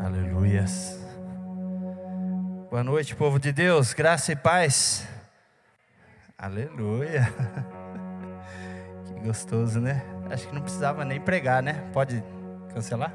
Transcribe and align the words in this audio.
Aleluias. 0.00 0.98
Boa 2.70 2.84
noite, 2.84 3.16
povo 3.16 3.38
de 3.38 3.52
Deus, 3.52 3.92
graça 3.92 4.32
e 4.32 4.36
paz. 4.36 5.06
Aleluia. 6.38 7.28
Que 9.04 9.26
gostoso, 9.26 9.80
né? 9.80 10.02
Acho 10.30 10.46
que 10.46 10.54
não 10.54 10.62
precisava 10.62 11.04
nem 11.04 11.20
pregar, 11.20 11.62
né? 11.62 11.84
Pode 11.92 12.22
cancelar? 12.72 13.12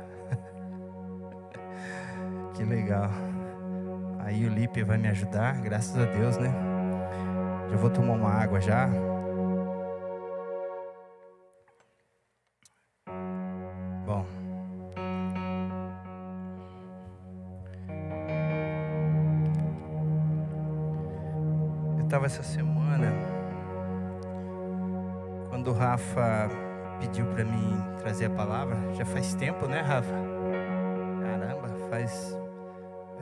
Que 2.54 2.64
legal. 2.64 3.10
Aí 4.20 4.46
o 4.46 4.50
Lipe 4.50 4.84
vai 4.84 4.98
me 4.98 5.08
ajudar, 5.08 5.62
graças 5.62 5.98
a 5.98 6.06
Deus, 6.06 6.38
né? 6.38 6.52
Já 7.70 7.78
vou 7.78 7.90
tomar 7.90 8.14
uma 8.14 8.30
água 8.30 8.60
já. 8.60 8.90
Essa 22.34 22.42
semana 22.42 23.14
quando 25.50 25.70
o 25.70 25.74
Rafa 25.74 26.50
pediu 27.00 27.28
para 27.28 27.46
mim 27.46 27.80
trazer 28.00 28.26
a 28.26 28.30
palavra. 28.32 28.76
Já 28.96 29.06
faz 29.06 29.36
tempo, 29.36 29.68
né, 29.68 29.82
Rafa? 29.82 30.16
Caramba, 31.22 31.68
faz 31.92 32.36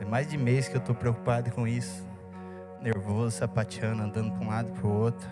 é 0.00 0.04
mais 0.06 0.28
de 0.28 0.38
mês 0.38 0.66
que 0.66 0.76
eu 0.76 0.80
estou 0.80 0.94
preocupado 0.94 1.50
com 1.50 1.68
isso. 1.68 2.08
Nervoso, 2.80 3.36
sapateando, 3.36 4.02
andando 4.02 4.32
para 4.32 4.46
um 4.46 4.48
lado 4.48 4.72
para 4.72 4.86
o 4.86 4.90
outro. 4.90 5.28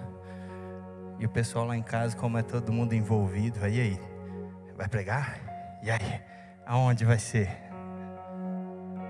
E 1.18 1.24
o 1.24 1.28
pessoal 1.30 1.64
lá 1.64 1.74
em 1.74 1.82
casa, 1.82 2.14
como 2.14 2.36
é 2.36 2.42
todo 2.42 2.70
mundo 2.70 2.94
envolvido, 2.94 3.64
aí 3.64 3.80
aí, 3.80 4.00
vai 4.76 4.88
pregar? 4.88 5.40
E 5.82 5.90
aí, 5.90 6.20
aonde 6.66 7.06
vai 7.06 7.18
ser? 7.18 7.69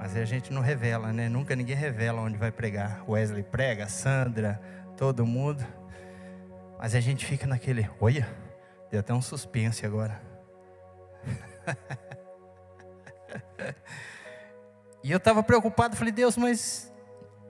Mas 0.01 0.17
a 0.17 0.25
gente 0.25 0.51
não 0.51 0.63
revela, 0.63 1.13
né? 1.13 1.29
Nunca 1.29 1.55
ninguém 1.55 1.77
revela 1.77 2.23
onde 2.23 2.39
vai 2.39 2.51
pregar. 2.51 3.05
Wesley 3.07 3.43
prega, 3.43 3.87
Sandra, 3.87 4.59
todo 4.97 5.27
mundo. 5.27 5.63
Mas 6.79 6.95
a 6.95 7.01
gente 7.01 7.27
fica 7.27 7.47
naquele, 7.47 7.87
olha, 8.01 8.27
deu 8.91 9.01
até 9.01 9.13
um 9.13 9.21
suspense 9.21 9.85
agora. 9.85 10.19
e 15.05 15.11
eu 15.11 15.19
estava 15.19 15.43
preocupado, 15.43 15.95
falei, 15.95 16.13
Deus, 16.13 16.39
mas 16.39 16.91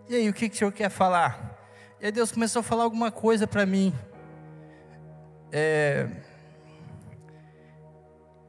e 0.08 0.16
aí, 0.16 0.28
o 0.28 0.34
que, 0.34 0.48
que 0.48 0.56
o 0.56 0.58
senhor 0.58 0.72
quer 0.72 0.90
falar? 0.90 1.56
E 2.00 2.06
aí 2.06 2.10
Deus 2.10 2.32
começou 2.32 2.58
a 2.58 2.64
falar 2.64 2.82
alguma 2.82 3.12
coisa 3.12 3.46
para 3.46 3.64
mim. 3.64 3.94
É, 5.52 6.08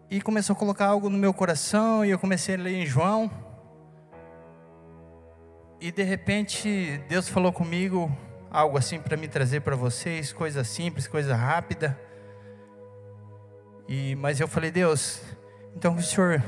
e 0.09 0.19
começou 0.19 0.55
a 0.55 0.57
colocar 0.57 0.87
algo 0.87 1.07
no 1.07 1.19
meu 1.19 1.35
coração, 1.35 2.03
e 2.03 2.09
eu 2.09 2.17
comecei 2.17 2.55
a 2.55 2.57
ler 2.57 2.73
em 2.73 2.85
João. 2.87 3.29
E 5.81 5.91
de 5.91 6.03
repente, 6.03 7.01
Deus 7.09 7.27
falou 7.27 7.51
comigo 7.51 8.15
algo 8.51 8.77
assim 8.77 8.99
para 8.99 9.17
me 9.17 9.27
trazer 9.27 9.61
para 9.61 9.75
vocês, 9.75 10.31
coisa 10.31 10.63
simples, 10.63 11.07
coisa 11.07 11.35
rápida. 11.35 11.99
E 13.87 14.15
mas 14.17 14.39
eu 14.39 14.47
falei, 14.47 14.69
Deus, 14.69 15.19
então 15.75 15.95
o 15.95 16.01
Senhor 16.03 16.39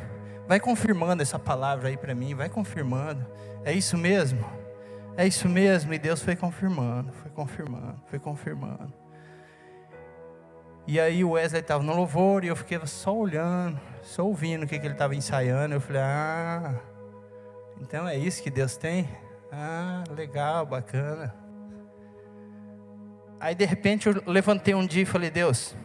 vai 0.47 0.59
confirmando 0.59 1.23
essa 1.23 1.39
palavra 1.39 1.89
aí 1.89 1.97
para 1.97 2.13
mim, 2.13 2.35
vai 2.35 2.47
confirmando. 2.47 3.25
É 3.65 3.73
isso 3.73 3.97
mesmo? 3.97 4.45
É 5.17 5.25
isso 5.25 5.49
mesmo, 5.49 5.91
e 5.95 5.97
Deus 5.97 6.21
foi 6.21 6.35
confirmando, 6.35 7.11
foi 7.13 7.31
confirmando, 7.31 7.99
foi 8.05 8.19
confirmando. 8.19 8.93
E 10.85 10.99
aí 10.99 11.23
o 11.23 11.31
Wesley 11.31 11.61
estava 11.61 11.81
no 11.81 11.95
louvor 11.95 12.43
e 12.43 12.49
eu 12.49 12.55
fiquei 12.55 12.79
só 12.85 13.17
olhando, 13.17 13.81
só 14.03 14.27
ouvindo 14.27 14.61
o 14.61 14.67
que, 14.67 14.77
que 14.77 14.85
ele 14.85 14.93
estava 14.93 15.15
ensaiando. 15.15 15.73
Eu 15.73 15.81
falei, 15.81 16.01
ah, 16.03 16.75
então 17.81 18.07
é 18.07 18.17
isso 18.17 18.41
que 18.41 18.49
Deus 18.49 18.77
tem? 18.77 19.07
Ah, 19.51 20.03
legal, 20.09 20.65
bacana. 20.65 21.33
Aí 23.39 23.53
de 23.53 23.65
repente 23.65 24.07
eu 24.07 24.23
levantei 24.25 24.73
um 24.73 24.85
dia 24.85 25.03
e 25.03 25.05
falei, 25.05 25.29
Deus, 25.29 25.75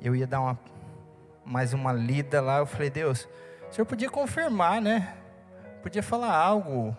eu 0.00 0.14
ia 0.14 0.26
dar 0.26 0.40
uma, 0.40 0.58
mais 1.44 1.72
uma 1.72 1.92
lida 1.92 2.40
lá. 2.40 2.58
Eu 2.58 2.66
falei, 2.66 2.90
Deus, 2.90 3.28
o 3.68 3.74
senhor 3.74 3.86
podia 3.86 4.08
confirmar, 4.08 4.80
né? 4.80 5.14
Podia 5.82 6.02
falar 6.02 6.34
algo 6.34 6.96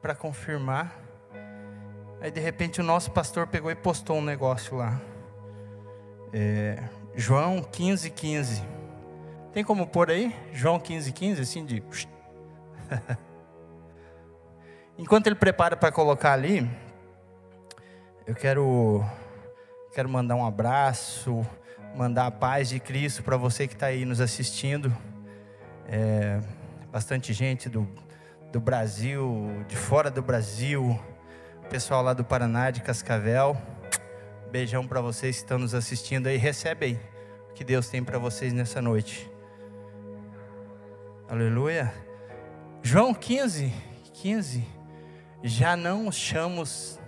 para 0.00 0.14
confirmar. 0.14 0.98
Aí 2.20 2.30
de 2.30 2.40
repente 2.40 2.80
o 2.80 2.84
nosso 2.84 3.10
pastor 3.10 3.46
pegou 3.46 3.70
e 3.70 3.74
postou 3.74 4.16
um 4.16 4.22
negócio 4.22 4.76
lá. 4.76 5.00
É, 6.32 6.82
João 7.14 7.62
15, 7.62 8.10
15. 8.10 8.62
Tem 9.52 9.62
como 9.62 9.86
pôr 9.86 10.10
aí? 10.10 10.34
João 10.52 10.80
15, 10.80 11.12
15, 11.12 11.42
assim 11.42 11.64
de. 11.64 11.82
Enquanto 14.98 15.26
ele 15.26 15.36
prepara 15.36 15.76
para 15.76 15.90
colocar 15.90 16.32
ali, 16.32 16.68
eu 18.26 18.34
quero, 18.34 19.04
quero 19.92 20.08
mandar 20.08 20.36
um 20.36 20.46
abraço, 20.46 21.46
mandar 21.94 22.26
a 22.26 22.30
paz 22.30 22.68
de 22.68 22.78
Cristo 22.78 23.22
para 23.22 23.36
você 23.36 23.66
que 23.66 23.74
está 23.74 23.86
aí 23.86 24.04
nos 24.04 24.20
assistindo. 24.20 24.94
É, 25.88 26.40
bastante 26.90 27.32
gente 27.32 27.68
do, 27.68 27.88
do 28.52 28.60
Brasil, 28.60 29.64
de 29.66 29.76
fora 29.76 30.10
do 30.10 30.22
Brasil, 30.22 30.98
pessoal 31.68 32.02
lá 32.02 32.12
do 32.12 32.24
Paraná, 32.24 32.70
de 32.70 32.82
Cascavel. 32.82 33.56
Beijão 34.50 34.86
para 34.86 35.00
vocês 35.00 35.36
que 35.36 35.42
estão 35.42 35.58
nos 35.58 35.74
assistindo 35.74 36.26
aí. 36.26 36.36
Recebe 36.36 36.84
aí 36.86 37.00
o 37.50 37.54
que 37.54 37.64
Deus 37.64 37.88
tem 37.88 38.04
para 38.04 38.18
vocês 38.18 38.52
nessa 38.52 38.82
noite. 38.82 39.30
Aleluia. 41.26 42.11
João 42.84 43.14
15, 43.14 43.72
15. 44.12 44.66
Já 45.42 45.76
não 45.76 46.08
os 46.08 46.16
chamos, 46.16 47.00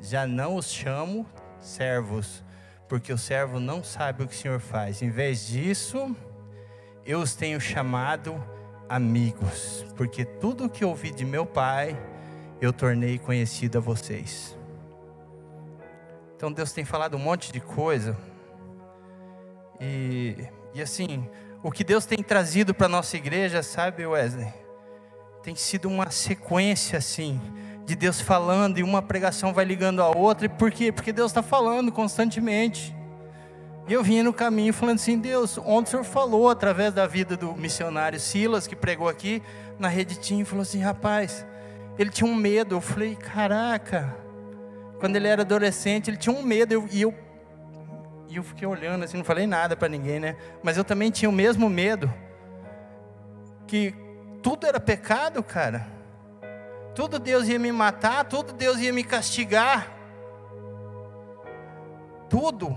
já 0.00 0.26
não 0.26 0.54
os 0.54 0.70
chamo 0.72 1.26
servos, 1.60 2.42
porque 2.88 3.12
o 3.12 3.18
servo 3.18 3.58
não 3.58 3.82
sabe 3.82 4.22
o 4.22 4.28
que 4.28 4.34
o 4.34 4.38
Senhor 4.38 4.60
faz. 4.60 5.02
Em 5.02 5.10
vez 5.10 5.46
disso, 5.48 6.14
eu 7.04 7.20
os 7.20 7.34
tenho 7.34 7.60
chamado 7.60 8.42
amigos, 8.88 9.84
porque 9.96 10.24
tudo 10.24 10.66
o 10.66 10.70
que 10.70 10.84
ouvi 10.84 11.10
de 11.10 11.24
meu 11.24 11.44
Pai, 11.44 12.00
eu 12.60 12.72
tornei 12.72 13.18
conhecido 13.18 13.78
a 13.78 13.80
vocês. 13.80 14.56
Então 16.36 16.52
Deus 16.52 16.72
tem 16.72 16.84
falado 16.84 17.16
um 17.16 17.20
monte 17.20 17.52
de 17.52 17.60
coisa. 17.60 18.16
E, 19.80 20.36
e 20.72 20.80
assim, 20.80 21.28
o 21.60 21.72
que 21.72 21.82
Deus 21.82 22.06
tem 22.06 22.22
trazido 22.22 22.72
para 22.72 22.86
a 22.86 22.88
nossa 22.88 23.16
igreja, 23.16 23.64
sabe, 23.64 24.06
Wesley? 24.06 24.62
Tem 25.42 25.56
sido 25.56 25.88
uma 25.88 26.10
sequência 26.10 26.98
assim, 26.98 27.40
de 27.84 27.96
Deus 27.96 28.20
falando 28.20 28.78
e 28.78 28.82
uma 28.82 29.02
pregação 29.02 29.52
vai 29.52 29.64
ligando 29.64 30.00
a 30.00 30.08
outra. 30.08 30.46
E 30.46 30.48
por 30.48 30.70
quê? 30.70 30.92
Porque 30.92 31.12
Deus 31.12 31.30
está 31.30 31.42
falando 31.42 31.90
constantemente. 31.90 32.94
E 33.88 33.92
eu 33.92 34.02
vinha 34.02 34.22
no 34.22 34.32
caminho 34.32 34.72
falando 34.72 34.96
assim: 34.96 35.18
Deus, 35.18 35.58
onde 35.58 35.88
o 35.88 35.90
Senhor 35.90 36.04
falou 36.04 36.48
através 36.48 36.94
da 36.94 37.06
vida 37.06 37.36
do 37.36 37.54
missionário 37.54 38.20
Silas, 38.20 38.66
que 38.66 38.76
pregou 38.76 39.08
aqui 39.08 39.42
na 39.78 39.88
Reditinho, 39.88 40.46
falou 40.46 40.62
assim: 40.62 40.80
rapaz, 40.80 41.44
ele 41.98 42.10
tinha 42.10 42.30
um 42.30 42.34
medo. 42.34 42.76
Eu 42.76 42.80
falei: 42.80 43.16
caraca, 43.16 44.16
quando 45.00 45.16
ele 45.16 45.26
era 45.26 45.42
adolescente, 45.42 46.08
ele 46.08 46.16
tinha 46.16 46.34
um 46.34 46.42
medo. 46.42 46.72
Eu, 46.72 46.88
e 46.92 47.02
eu, 47.02 47.12
e 48.28 48.36
eu 48.36 48.44
fiquei 48.44 48.66
olhando 48.68 49.04
assim, 49.04 49.16
não 49.16 49.24
falei 49.24 49.46
nada 49.46 49.76
para 49.76 49.88
ninguém, 49.88 50.20
né? 50.20 50.36
Mas 50.62 50.76
eu 50.76 50.84
também 50.84 51.10
tinha 51.10 51.28
o 51.28 51.32
mesmo 51.32 51.68
medo. 51.68 52.12
Que 53.66 53.92
tudo 54.42 54.66
era 54.66 54.80
pecado, 54.80 55.42
cara. 55.42 55.86
Tudo 56.94 57.18
Deus 57.18 57.48
ia 57.48 57.58
me 57.58 57.72
matar, 57.72 58.24
tudo 58.24 58.52
Deus 58.52 58.78
ia 58.78 58.92
me 58.92 59.04
castigar. 59.04 59.90
Tudo. 62.28 62.76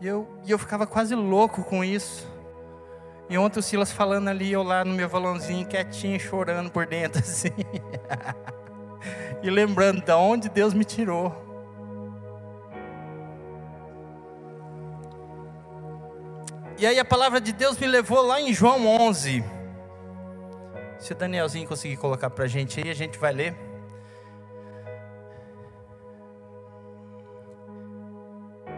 E 0.00 0.06
eu, 0.06 0.28
e 0.44 0.50
eu 0.50 0.58
ficava 0.58 0.86
quase 0.86 1.14
louco 1.14 1.62
com 1.64 1.84
isso. 1.84 2.26
E 3.28 3.36
ontem 3.36 3.60
o 3.60 3.62
Silas 3.62 3.92
falando 3.92 4.28
ali, 4.28 4.52
eu 4.52 4.62
lá 4.62 4.84
no 4.84 4.94
meu 4.94 5.08
valãozinho, 5.08 5.66
quietinho, 5.66 6.18
chorando 6.18 6.70
por 6.70 6.86
dentro, 6.86 7.20
assim. 7.22 7.52
e 9.42 9.50
lembrando 9.50 10.02
de 10.02 10.12
onde 10.12 10.48
Deus 10.48 10.72
me 10.72 10.84
tirou. 10.84 11.50
E 16.78 16.86
aí 16.86 16.98
a 16.98 17.04
palavra 17.04 17.40
de 17.40 17.52
Deus 17.52 17.78
me 17.78 17.86
levou 17.86 18.22
lá 18.22 18.40
em 18.40 18.52
João 18.52 18.86
11. 18.86 19.61
Se 21.02 21.12
o 21.12 21.16
Danielzinho 21.16 21.66
conseguir 21.66 21.96
colocar 21.96 22.30
para 22.30 22.44
a 22.44 22.48
gente 22.48 22.80
aí, 22.80 22.88
a 22.88 22.94
gente 22.94 23.18
vai 23.18 23.32
ler. 23.32 23.56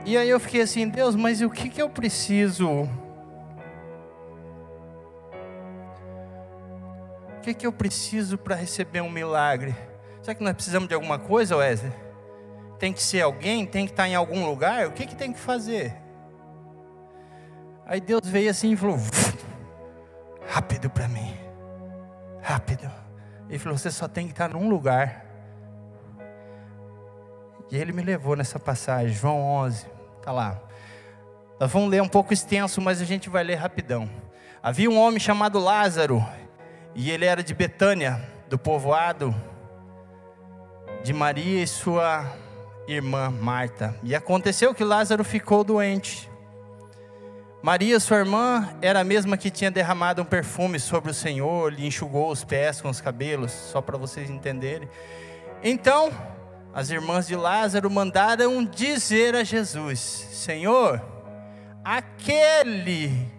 E 0.07 0.17
aí 0.17 0.31
eu 0.31 0.41
fiquei 0.41 0.63
assim, 0.63 0.89
Deus, 0.89 1.15
mas 1.15 1.43
o 1.43 1.51
que, 1.51 1.69
que 1.69 1.83
eu 1.83 1.91
preciso? 1.91 2.89
O 7.37 7.41
que, 7.43 7.53
que 7.53 7.67
eu 7.67 7.73
preciso 7.73 8.39
para 8.39 8.55
receber 8.55 9.03
um 9.03 9.11
milagre? 9.11 9.77
Será 10.23 10.35
que 10.35 10.43
nós 10.43 10.55
precisamos 10.55 10.89
de 10.89 10.95
alguma 10.95 11.19
coisa, 11.19 11.59
Wesley? 11.59 11.93
Tem 12.79 12.91
que 12.91 13.03
ser 13.03 13.21
alguém? 13.21 13.67
Tem 13.67 13.85
que 13.85 13.93
estar 13.93 14.09
em 14.09 14.15
algum 14.15 14.47
lugar? 14.47 14.87
O 14.87 14.93
que, 14.93 15.07
que 15.07 15.15
tem 15.15 15.31
que 15.31 15.39
fazer? 15.39 15.95
Aí 17.85 18.01
Deus 18.01 18.27
veio 18.27 18.51
assim 18.51 18.73
e 18.73 18.77
falou: 18.77 18.97
rápido 20.49 20.89
para 20.89 21.07
mim, 21.07 21.44
rápido. 22.45 22.91
Ele 23.49 23.59
falou: 23.59 23.79
Você 23.79 23.91
só 23.91 24.07
tem 24.07 24.27
que 24.27 24.33
estar 24.33 24.51
num 24.51 24.69
lugar. 24.69 25.25
E 27.71 27.77
ele 27.77 27.93
me 27.93 28.03
levou 28.03 28.37
nessa 28.37 28.61
passagem, 28.61 29.15
João 29.15 29.41
11, 29.41 29.87
está 30.19 30.31
lá. 30.31 30.61
Nós 31.59 31.73
vamos 31.73 31.89
ler 31.89 32.03
um 32.03 32.09
pouco 32.09 32.33
extenso, 32.33 32.81
mas 32.81 33.01
a 33.01 33.05
gente 33.05 33.31
vai 33.31 33.43
ler 33.43 33.55
rapidão. 33.55 34.09
Havia 34.63 34.91
um 34.91 34.99
homem 34.99 35.19
chamado 35.19 35.59
Lázaro, 35.59 36.25
e 36.95 37.11
ele 37.11 37.25
era 37.25 37.43
de 37.43 37.55
Betânia, 37.55 38.23
do 38.49 38.59
povoado 38.59 39.35
de 41.03 41.13
Maria 41.13 41.63
e 41.63 41.67
sua 41.67 42.31
irmã 42.87 43.31
Marta. 43.31 43.95
E 44.03 44.15
aconteceu 44.15 44.75
que 44.75 44.85
Lázaro 44.85 45.25
ficou 45.25 45.65
doente. 45.65 46.31
Maria, 47.65 47.99
sua 47.99 48.19
irmã, 48.19 48.69
era 48.83 49.01
a 49.01 49.05
mesma 49.05 49.39
que 49.39 49.51
tinha 49.51 49.71
derramado 49.71 50.21
um 50.21 50.25
perfume 50.27 50.79
sobre 50.79 51.11
o 51.11 51.15
Senhor, 51.15 51.73
lhe 51.73 51.87
enxugou 51.87 52.31
os 52.31 52.45
pés 52.45 52.83
com 52.83 52.91
os 52.91 53.01
cabelos, 53.01 53.53
só 53.53 53.81
para 53.81 53.97
vocês 53.97 54.29
entenderem. 54.29 54.87
Então, 55.63 56.13
as 56.75 56.91
irmãs 56.91 57.27
de 57.27 57.35
Lázaro 57.35 57.91
mandaram 57.91 58.63
dizer 58.63 59.35
a 59.35 59.43
Jesus: 59.43 59.99
Senhor, 59.99 61.03
aquele 61.83 63.33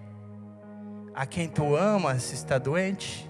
a 1.13 1.27
quem 1.27 1.48
tu 1.48 1.75
amas 1.75 2.33
está 2.33 2.57
doente. 2.57 3.30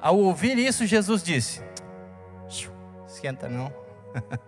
Ao 0.00 0.18
ouvir 0.18 0.58
isso, 0.58 0.84
Jesus 0.84 1.22
disse: 1.22 1.62
Esquenta 3.06 3.48
não. 3.48 3.72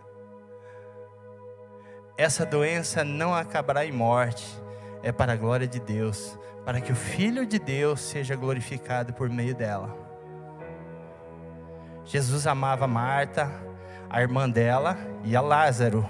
Essa 2.20 2.44
doença 2.44 3.02
não 3.02 3.34
acabará 3.34 3.86
em 3.86 3.92
morte, 3.92 4.46
é 5.02 5.10
para 5.10 5.32
a 5.32 5.36
glória 5.36 5.66
de 5.66 5.80
Deus, 5.80 6.38
para 6.66 6.78
que 6.78 6.92
o 6.92 6.94
Filho 6.94 7.46
de 7.46 7.58
Deus 7.58 7.98
seja 7.98 8.36
glorificado 8.36 9.14
por 9.14 9.30
meio 9.30 9.54
dela. 9.54 9.96
Jesus 12.04 12.46
amava 12.46 12.86
Marta, 12.86 13.50
a 14.10 14.20
irmã 14.20 14.50
dela 14.50 14.98
e 15.24 15.34
a 15.34 15.40
Lázaro, 15.40 16.06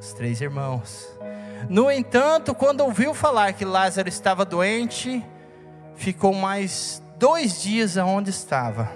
os 0.00 0.14
três 0.14 0.40
irmãos. 0.40 1.06
No 1.68 1.90
entanto, 1.90 2.54
quando 2.54 2.80
ouviu 2.80 3.12
falar 3.12 3.52
que 3.52 3.66
Lázaro 3.66 4.08
estava 4.08 4.46
doente, 4.46 5.22
ficou 5.94 6.32
mais 6.32 7.02
dois 7.18 7.60
dias 7.60 7.98
aonde 7.98 8.30
estava. 8.30 8.90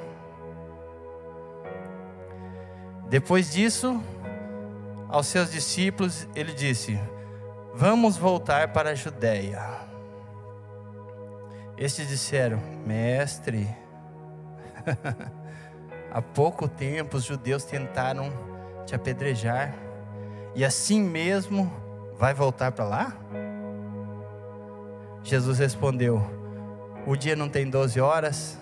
Depois 3.10 3.52
disso, 3.52 4.02
aos 5.08 5.26
seus 5.26 5.50
discípulos, 5.50 6.28
ele 6.34 6.52
disse: 6.52 6.98
Vamos 7.74 8.16
voltar 8.16 8.72
para 8.72 8.90
a 8.90 8.94
Judéia. 8.94 9.62
Estes 11.76 12.08
disseram: 12.08 12.58
Mestre, 12.86 13.68
há 16.10 16.22
pouco 16.22 16.68
tempo 16.68 17.18
os 17.18 17.24
judeus 17.24 17.64
tentaram 17.64 18.32
te 18.86 18.94
apedrejar, 18.94 19.74
e 20.54 20.64
assim 20.64 21.02
mesmo 21.02 21.70
vai 22.18 22.32
voltar 22.32 22.72
para 22.72 22.84
lá? 22.84 23.16
Jesus 25.22 25.58
respondeu: 25.58 26.24
O 27.06 27.16
dia 27.16 27.36
não 27.36 27.48
tem 27.48 27.68
doze 27.68 28.00
horas, 28.00 28.58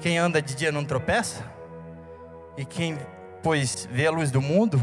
quem 0.00 0.18
anda 0.18 0.40
de 0.40 0.54
dia 0.54 0.70
não 0.70 0.84
tropeça, 0.84 1.42
e 2.56 2.64
quem, 2.64 2.96
pois, 3.42 3.88
vê 3.90 4.06
a 4.06 4.10
luz 4.10 4.30
do 4.30 4.40
mundo, 4.40 4.80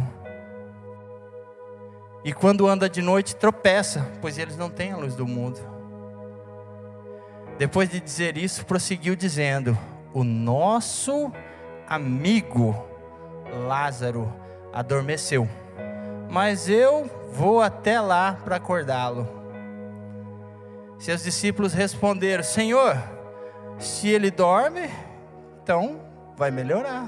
e 2.24 2.32
quando 2.32 2.68
anda 2.68 2.90
de 2.90 3.02
noite, 3.02 3.36
tropeça, 3.36 4.10
pois 4.22 4.38
eles 4.38 4.56
não 4.56 4.70
têm 4.70 4.92
a 4.92 4.98
luz 4.98 5.16
do 5.16 5.28
mundo. 5.28 5.60
Depois 7.58 7.90
de 7.90 8.00
dizer 8.00 8.38
isso, 8.38 8.66
prosseguiu 8.66 9.16
dizendo: 9.16 9.78
O 10.14 10.24
nosso 10.24 11.32
amigo 11.88 12.76
Lázaro 13.68 14.34
adormeceu, 14.72 15.48
mas 16.30 16.70
eu 16.70 17.10
vou 17.34 17.62
até 17.62 18.00
lá 18.00 18.38
para 18.44 18.56
acordá-lo. 18.56 19.28
Seus 20.98 21.24
discípulos 21.24 21.74
responderam: 21.74 22.44
Senhor, 22.44 22.98
se 23.78 24.08
ele 24.08 24.32
dorme, 24.32 24.90
então 25.62 26.00
vai 26.38 26.50
melhorar. 26.50 27.08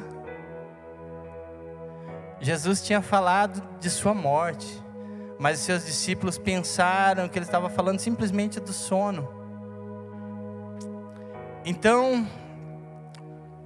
Jesus 2.39 2.83
tinha 2.83 3.01
falado 3.01 3.63
de 3.79 3.89
sua 3.89 4.13
morte. 4.13 4.84
Mas 5.37 5.59
os 5.59 5.65
seus 5.65 5.85
discípulos 5.85 6.37
pensaram 6.37 7.27
que 7.27 7.37
ele 7.37 7.45
estava 7.45 7.69
falando 7.69 7.99
simplesmente 7.99 8.59
do 8.59 8.71
sono. 8.71 9.27
Então, 11.65 12.27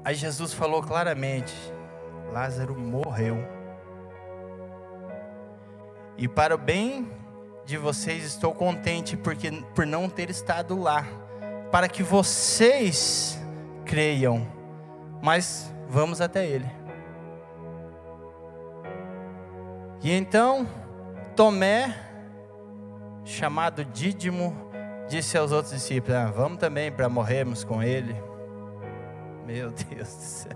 aí 0.04 0.16
Jesus 0.16 0.54
falou 0.54 0.82
claramente: 0.82 1.54
Lázaro 2.32 2.78
morreu. 2.78 3.38
E 6.18 6.28
para 6.28 6.56
o 6.56 6.58
bem 6.58 7.10
de 7.66 7.78
vocês 7.78 8.24
estou 8.24 8.54
contente 8.54 9.16
porque 9.16 9.52
por 9.76 9.86
não 9.86 10.10
ter 10.10 10.30
estado 10.30 10.78
lá, 10.78 11.06
para 11.72 11.88
que 11.88 12.02
vocês 12.02 13.40
creiam. 13.86 14.48
Mas 15.22 15.72
vamos 15.88 16.20
até 16.20 16.46
ele. 16.46 16.70
E 20.02 20.12
então 20.12 20.68
Tomé, 21.40 21.96
chamado 23.24 23.86
Dídimo, 23.86 24.54
disse 25.08 25.38
aos 25.38 25.54
outros 25.54 25.74
discípulos: 25.74 26.18
ah, 26.18 26.26
Vamos 26.26 26.58
também 26.58 26.92
para 26.92 27.08
morrermos 27.08 27.64
com 27.64 27.82
ele. 27.82 28.14
Meu 29.46 29.72
Deus 29.72 30.16
do 30.16 30.22
céu. 30.22 30.52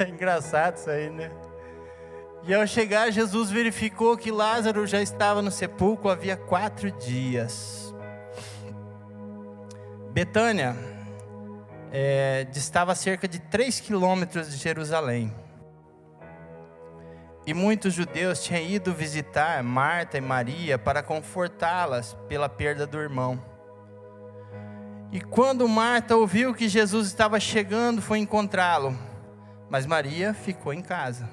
é 0.00 0.08
engraçado 0.08 0.78
isso 0.78 0.90
aí, 0.90 1.08
né? 1.10 1.30
E 2.42 2.52
ao 2.52 2.66
chegar, 2.66 3.12
Jesus 3.12 3.52
verificou 3.52 4.16
que 4.16 4.32
Lázaro 4.32 4.84
já 4.84 5.00
estava 5.00 5.40
no 5.40 5.52
sepulcro 5.52 6.10
havia 6.10 6.36
quatro 6.36 6.90
dias. 6.90 7.94
Betânia 10.10 10.74
é, 11.92 12.48
distava 12.50 12.96
cerca 12.96 13.28
de 13.28 13.38
três 13.38 13.78
quilômetros 13.78 14.50
de 14.50 14.56
Jerusalém. 14.56 15.32
E 17.46 17.52
muitos 17.52 17.92
judeus 17.92 18.42
tinham 18.42 18.62
ido 18.62 18.94
visitar 18.94 19.62
Marta 19.62 20.16
e 20.16 20.20
Maria 20.20 20.78
para 20.78 21.02
confortá-las 21.02 22.16
pela 22.26 22.48
perda 22.48 22.86
do 22.86 22.98
irmão. 22.98 23.42
E 25.12 25.20
quando 25.20 25.68
Marta 25.68 26.16
ouviu 26.16 26.54
que 26.54 26.68
Jesus 26.68 27.06
estava 27.06 27.38
chegando, 27.38 28.00
foi 28.00 28.18
encontrá-lo, 28.18 28.98
mas 29.68 29.86
Maria 29.86 30.32
ficou 30.32 30.72
em 30.72 30.80
casa. 30.80 31.28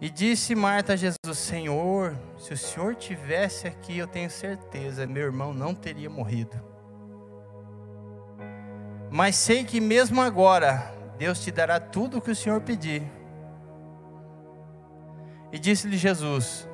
E 0.00 0.08
disse 0.08 0.54
Marta 0.54 0.92
a 0.92 0.96
Jesus: 0.96 1.38
Senhor, 1.38 2.16
se 2.36 2.52
o 2.52 2.56
Senhor 2.56 2.94
tivesse 2.94 3.66
aqui, 3.66 3.98
eu 3.98 4.06
tenho 4.06 4.30
certeza, 4.30 5.06
meu 5.06 5.24
irmão 5.24 5.52
não 5.52 5.74
teria 5.74 6.08
morrido. 6.08 6.56
Mas 9.10 9.34
sei 9.34 9.64
que 9.64 9.80
mesmo 9.80 10.20
agora, 10.20 10.94
Deus 11.18 11.40
te 11.40 11.50
dará 11.50 11.80
tudo 11.80 12.18
o 12.18 12.20
que 12.20 12.30
o 12.30 12.36
Senhor 12.36 12.60
pedir. 12.60 13.02
E 15.52 15.58
disse-lhe 15.58 15.96
Jesus: 15.96 16.68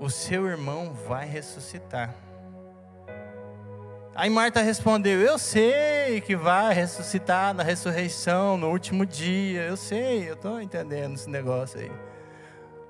O 0.00 0.10
seu 0.10 0.46
irmão 0.46 0.92
vai 1.06 1.26
ressuscitar. 1.26 2.14
Aí 4.14 4.28
Marta 4.28 4.60
respondeu: 4.60 5.20
Eu 5.20 5.38
sei 5.38 6.20
que 6.20 6.34
vai 6.36 6.74
ressuscitar 6.74 7.54
na 7.54 7.62
ressurreição, 7.62 8.56
no 8.56 8.70
último 8.70 9.06
dia. 9.06 9.62
Eu 9.62 9.76
sei, 9.76 10.28
eu 10.28 10.34
estou 10.34 10.60
entendendo 10.60 11.14
esse 11.14 11.30
negócio 11.30 11.80
aí. 11.80 11.90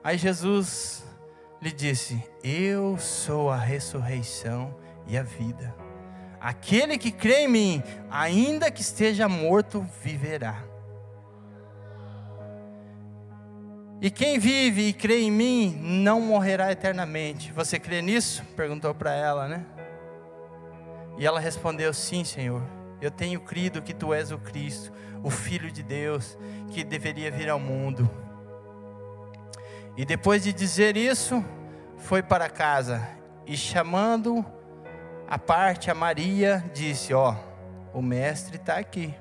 Aí 0.03 0.17
Jesus 0.17 1.05
lhe 1.61 1.71
disse: 1.71 2.23
Eu 2.43 2.97
sou 2.99 3.51
a 3.51 3.57
ressurreição 3.57 4.75
e 5.07 5.19
a 5.19 5.23
vida. 5.23 5.75
Aquele 6.41 6.97
que 6.97 7.13
crê 7.13 7.41
em 7.41 7.49
mim, 7.49 7.83
ainda 8.11 8.71
que 8.71 8.81
esteja 8.81 9.29
morto, 9.29 9.87
viverá. 10.03 10.70
E 14.03 14.11
quem 14.11 14.39
vive 14.39 14.89
e 14.89 14.93
crê 14.95 15.21
em 15.21 15.31
mim 15.31 15.79
não 15.83 16.23
morrerá 16.23 16.73
eternamente. 16.73 17.53
Você 17.53 17.79
crê 17.79 18.01
nisso? 18.01 18.43
Perguntou 18.57 18.95
para 18.95 19.13
ela, 19.13 19.47
né? 19.47 19.67
E 21.19 21.27
ela 21.27 21.39
respondeu: 21.39 21.93
Sim, 21.93 22.25
Senhor. 22.25 22.63
Eu 23.01 23.11
tenho 23.11 23.41
crido 23.41 23.83
que 23.83 23.95
tu 23.95 24.13
és 24.13 24.31
o 24.31 24.39
Cristo, 24.39 24.93
o 25.23 25.31
Filho 25.31 25.71
de 25.71 25.83
Deus, 25.83 26.37
que 26.71 26.85
deveria 26.85 27.31
vir 27.31 27.49
ao 27.49 27.59
mundo. 27.59 28.09
E 29.97 30.05
depois 30.05 30.43
de 30.43 30.53
dizer 30.53 30.97
isso, 30.97 31.45
foi 31.97 32.23
para 32.23 32.49
casa 32.49 33.07
e 33.47 33.57
chamando 33.57 34.45
a 35.29 35.39
parte 35.39 35.91
a 35.91 35.95
Maria, 35.95 36.65
disse: 36.73 37.13
Ó, 37.13 37.35
o 37.93 38.01
Mestre 38.01 38.57
está 38.57 38.77
aqui 38.77 39.15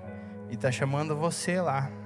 e 0.49 0.53
está 0.53 0.71
chamando 0.71 1.17
você 1.17 1.59
lá. 1.59 1.98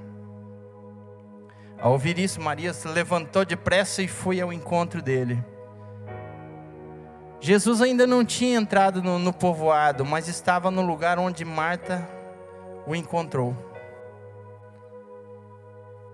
Ao 1.83 1.91
ouvir 1.91 2.17
isso, 2.17 2.39
Maria 2.39 2.71
se 2.71 2.87
levantou 2.87 3.43
depressa 3.43 4.01
e 4.01 4.07
foi 4.07 4.39
ao 4.39 4.53
encontro 4.53 5.01
dele. 5.01 5.43
Jesus 7.41 7.81
ainda 7.81 8.07
não 8.07 8.23
tinha 8.23 8.57
entrado 8.57 9.03
no, 9.03 9.19
no 9.19 9.33
povoado, 9.33 10.05
mas 10.05 10.29
estava 10.29 10.71
no 10.71 10.81
lugar 10.81 11.19
onde 11.19 11.43
Marta 11.43 12.07
o 12.87 12.95
encontrou. 12.95 13.53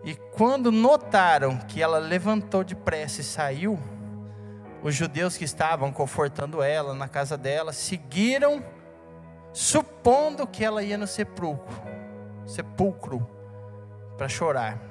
E 0.04 0.16
quando 0.16 0.72
notaram 0.72 1.56
que 1.56 1.84
ela 1.84 2.00
levantou 2.00 2.64
depressa 2.64 3.22
e 3.22 3.24
saiu, 3.24 3.80
os 4.82 4.96
judeus 4.96 5.38
que 5.38 5.46
estavam 5.46 5.94
confortando 5.94 6.64
ela 6.64 6.96
na 6.96 7.08
casa 7.08 7.38
dela 7.38 7.72
seguiram, 7.74 8.66
supondo 9.54 10.48
que 10.48 10.66
ela 10.66 10.82
ia 10.82 10.98
no 10.98 11.06
sepulcro, 11.06 11.80
sepulcro 12.48 13.24
para 14.18 14.28
chorar. 14.28 14.89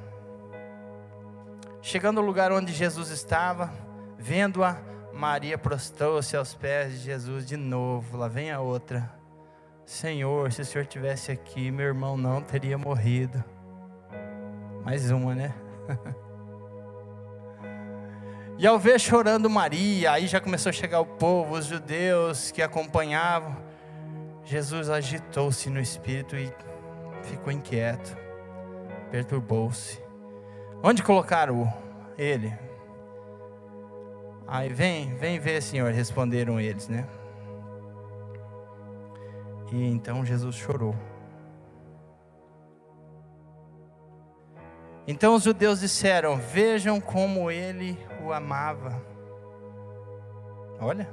Chegando 1.88 2.20
ao 2.20 2.26
lugar 2.26 2.52
onde 2.52 2.70
Jesus 2.70 3.08
estava, 3.08 3.72
vendo-a, 4.18 4.76
Maria 5.10 5.56
prostrou-se 5.56 6.36
aos 6.36 6.52
pés 6.52 6.92
de 6.92 6.98
Jesus 6.98 7.46
de 7.46 7.56
novo. 7.56 8.18
Lá 8.18 8.28
vem 8.28 8.50
a 8.50 8.60
outra. 8.60 9.10
Senhor, 9.86 10.52
se 10.52 10.60
o 10.60 10.64
Senhor 10.66 10.84
tivesse 10.84 11.32
aqui, 11.32 11.70
meu 11.70 11.86
irmão 11.86 12.14
não 12.14 12.42
teria 12.42 12.76
morrido. 12.76 13.42
Mais 14.84 15.10
uma, 15.10 15.34
né? 15.34 15.54
e 18.58 18.66
ao 18.66 18.78
ver 18.78 19.00
chorando 19.00 19.48
Maria, 19.48 20.12
aí 20.12 20.26
já 20.26 20.42
começou 20.42 20.68
a 20.68 20.74
chegar 20.74 21.00
o 21.00 21.06
povo, 21.06 21.54
os 21.54 21.64
judeus 21.64 22.50
que 22.50 22.60
acompanhavam. 22.60 23.56
Jesus 24.44 24.90
agitou-se 24.90 25.70
no 25.70 25.80
espírito 25.80 26.36
e 26.36 26.52
ficou 27.22 27.50
inquieto, 27.50 28.14
perturbou-se. 29.10 30.06
Onde 30.82 31.02
colocaram 31.02 31.72
ele? 32.16 32.52
Aí 34.46 34.72
vem, 34.72 35.14
vem 35.16 35.38
ver, 35.38 35.60
Senhor, 35.60 35.92
responderam 35.92 36.60
eles, 36.60 36.88
né? 36.88 37.06
E 39.72 39.84
então 39.84 40.24
Jesus 40.24 40.56
chorou. 40.56 40.94
Então 45.06 45.34
os 45.34 45.42
judeus 45.42 45.80
disseram: 45.80 46.36
Vejam 46.36 47.00
como 47.00 47.50
ele 47.50 47.98
o 48.22 48.32
amava. 48.32 49.02
Olha, 50.80 51.08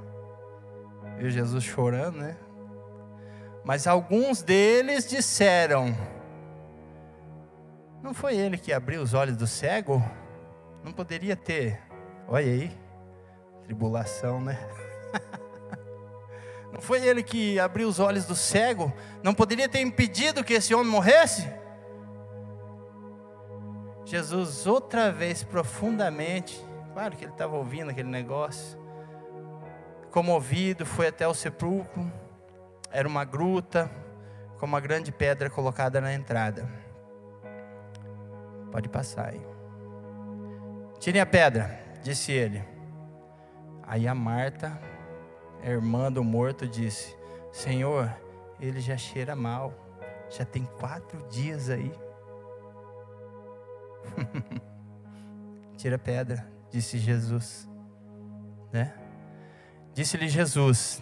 viu 1.18 1.30
Jesus 1.30 1.64
chorando, 1.64 2.18
né? 2.18 2.38
Mas 3.64 3.88
alguns 3.88 4.42
deles 4.42 5.10
disseram: 5.10 5.96
Não 8.06 8.14
foi 8.14 8.36
ele 8.36 8.56
que 8.56 8.72
abriu 8.72 9.02
os 9.02 9.16
olhos 9.16 9.36
do 9.36 9.48
cego? 9.48 10.00
Não 10.84 10.94
poderia 10.94 11.36
ter, 11.36 11.82
olha 12.28 12.46
aí, 12.46 12.72
tribulação, 13.64 14.40
né? 14.40 14.60
Não 16.72 16.80
foi 16.80 17.04
ele 17.04 17.24
que 17.24 17.60
abriu 17.60 17.88
os 17.88 18.00
olhos 18.00 18.26
do 18.26 18.36
cego? 18.36 18.94
Não 19.24 19.34
poderia 19.34 19.68
ter 19.68 19.82
impedido 19.82 20.44
que 20.44 20.54
esse 20.54 20.72
homem 20.76 20.92
morresse? 20.92 21.52
Jesus, 24.06 24.68
outra 24.68 25.12
vez 25.12 25.44
profundamente, 25.44 26.64
claro 26.94 27.18
que 27.18 27.26
ele 27.26 27.32
estava 27.32 27.56
ouvindo 27.56 27.90
aquele 27.90 28.10
negócio, 28.10 28.78
comovido, 30.12 30.86
foi 30.86 31.08
até 31.08 31.28
o 31.28 31.34
sepulcro, 31.34 32.12
era 32.92 33.08
uma 33.08 33.26
gruta, 33.26 33.90
com 34.60 34.68
uma 34.68 34.80
grande 34.80 35.12
pedra 35.12 35.50
colocada 35.50 36.00
na 36.00 36.14
entrada. 36.14 36.85
Pode 38.76 38.90
passar 38.90 39.30
aí. 39.30 39.42
Tirem 41.00 41.22
a 41.22 41.26
pedra, 41.26 41.80
disse 42.04 42.34
ele. 42.34 42.62
Aí 43.82 44.06
a 44.06 44.14
Marta, 44.14 44.78
a 45.64 45.70
irmã 45.70 46.12
do 46.12 46.22
morto, 46.22 46.68
disse: 46.68 47.16
Senhor, 47.54 48.14
ele 48.60 48.82
já 48.82 48.98
cheira 48.98 49.34
mal, 49.34 49.74
já 50.30 50.44
tem 50.44 50.66
quatro 50.66 51.26
dias 51.30 51.70
aí. 51.70 51.90
Tira 55.78 55.96
a 55.96 56.00
pedra, 56.00 56.46
disse 56.70 56.98
Jesus. 56.98 57.70
Né? 58.74 58.94
Disse-lhe 59.94 60.28
Jesus: 60.28 61.02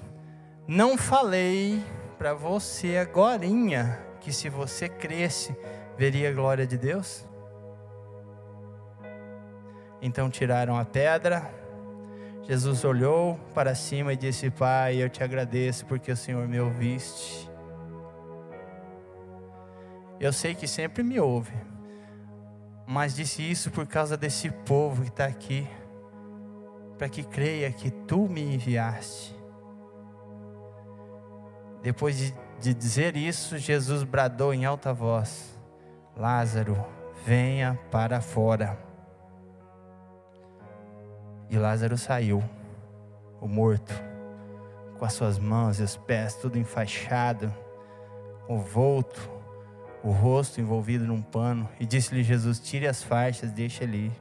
Não 0.68 0.96
falei 0.96 1.84
para 2.20 2.36
você 2.36 2.98
agorinha 2.98 4.00
que 4.22 4.32
se 4.32 4.48
você 4.48 4.88
cresce, 4.88 5.58
veria 5.98 6.30
a 6.30 6.34
glória 6.34 6.68
de 6.68 6.78
Deus? 6.78 7.26
Então 10.06 10.30
tiraram 10.30 10.78
a 10.78 10.84
pedra. 10.84 11.50
Jesus 12.42 12.84
olhou 12.84 13.40
para 13.54 13.74
cima 13.74 14.12
e 14.12 14.18
disse: 14.18 14.50
Pai, 14.50 15.02
eu 15.02 15.10
te 15.10 15.24
agradeço 15.24 15.86
porque 15.86 16.12
o 16.12 16.18
Senhor 16.18 16.46
me 16.46 16.60
ouviste. 16.60 17.50
Eu 20.20 20.34
sei 20.34 20.54
que 20.54 20.68
sempre 20.68 21.04
me 21.04 21.22
ouve, 21.22 21.54
mas 22.86 23.16
disse 23.16 23.50
isso 23.50 23.72
por 23.72 23.88
causa 23.88 24.18
desse 24.18 24.50
povo 24.50 25.04
que 25.04 25.10
está 25.10 25.26
aqui, 25.26 25.66
para 26.98 27.08
que 27.08 27.24
creia 27.24 27.72
que 27.72 27.90
tu 27.90 28.28
me 28.28 28.42
enviaste. 28.42 29.34
Depois 31.82 32.18
de, 32.18 32.36
de 32.60 32.74
dizer 32.74 33.16
isso, 33.16 33.58
Jesus 33.58 34.04
bradou 34.04 34.54
em 34.54 34.66
alta 34.66 34.94
voz: 34.94 35.58
Lázaro, 36.14 36.76
venha 37.26 37.80
para 37.90 38.20
fora. 38.20 38.93
Lázaro 41.58 41.98
saiu, 41.98 42.44
o 43.40 43.48
morto, 43.48 43.94
com 44.98 45.06
as 45.06 45.14
suas 45.14 45.38
mãos 45.38 45.80
e 45.80 45.84
os 45.84 45.98
pés 45.98 46.36
tudo 46.36 46.58
enfaixado, 46.58 47.54
volto 48.58 49.34
o 50.04 50.12
rosto 50.12 50.60
envolvido 50.60 51.06
num 51.06 51.22
pano, 51.22 51.68
e 51.80 51.86
disse-lhe 51.86 52.24
Jesus: 52.24 52.60
Tire 52.60 52.88
as 52.88 53.02
faixas, 53.02 53.52
deixe 53.52 53.84
ele 53.84 53.98
ir. 54.08 54.12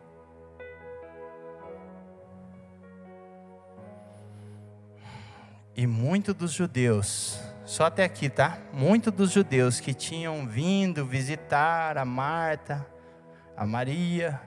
E 5.75 5.87
muitos 5.87 6.35
dos 6.35 6.53
judeus, 6.53 7.41
só 7.65 7.87
até 7.87 8.05
aqui, 8.05 8.29
tá? 8.29 8.59
Muitos 8.73 9.13
dos 9.13 9.33
judeus 9.33 9.81
que 9.81 9.93
tinham 9.93 10.47
vindo 10.47 11.05
visitar 11.05 11.99
a 11.99 12.05
Marta, 12.05 12.87
a 13.57 13.67
Maria, 13.67 14.41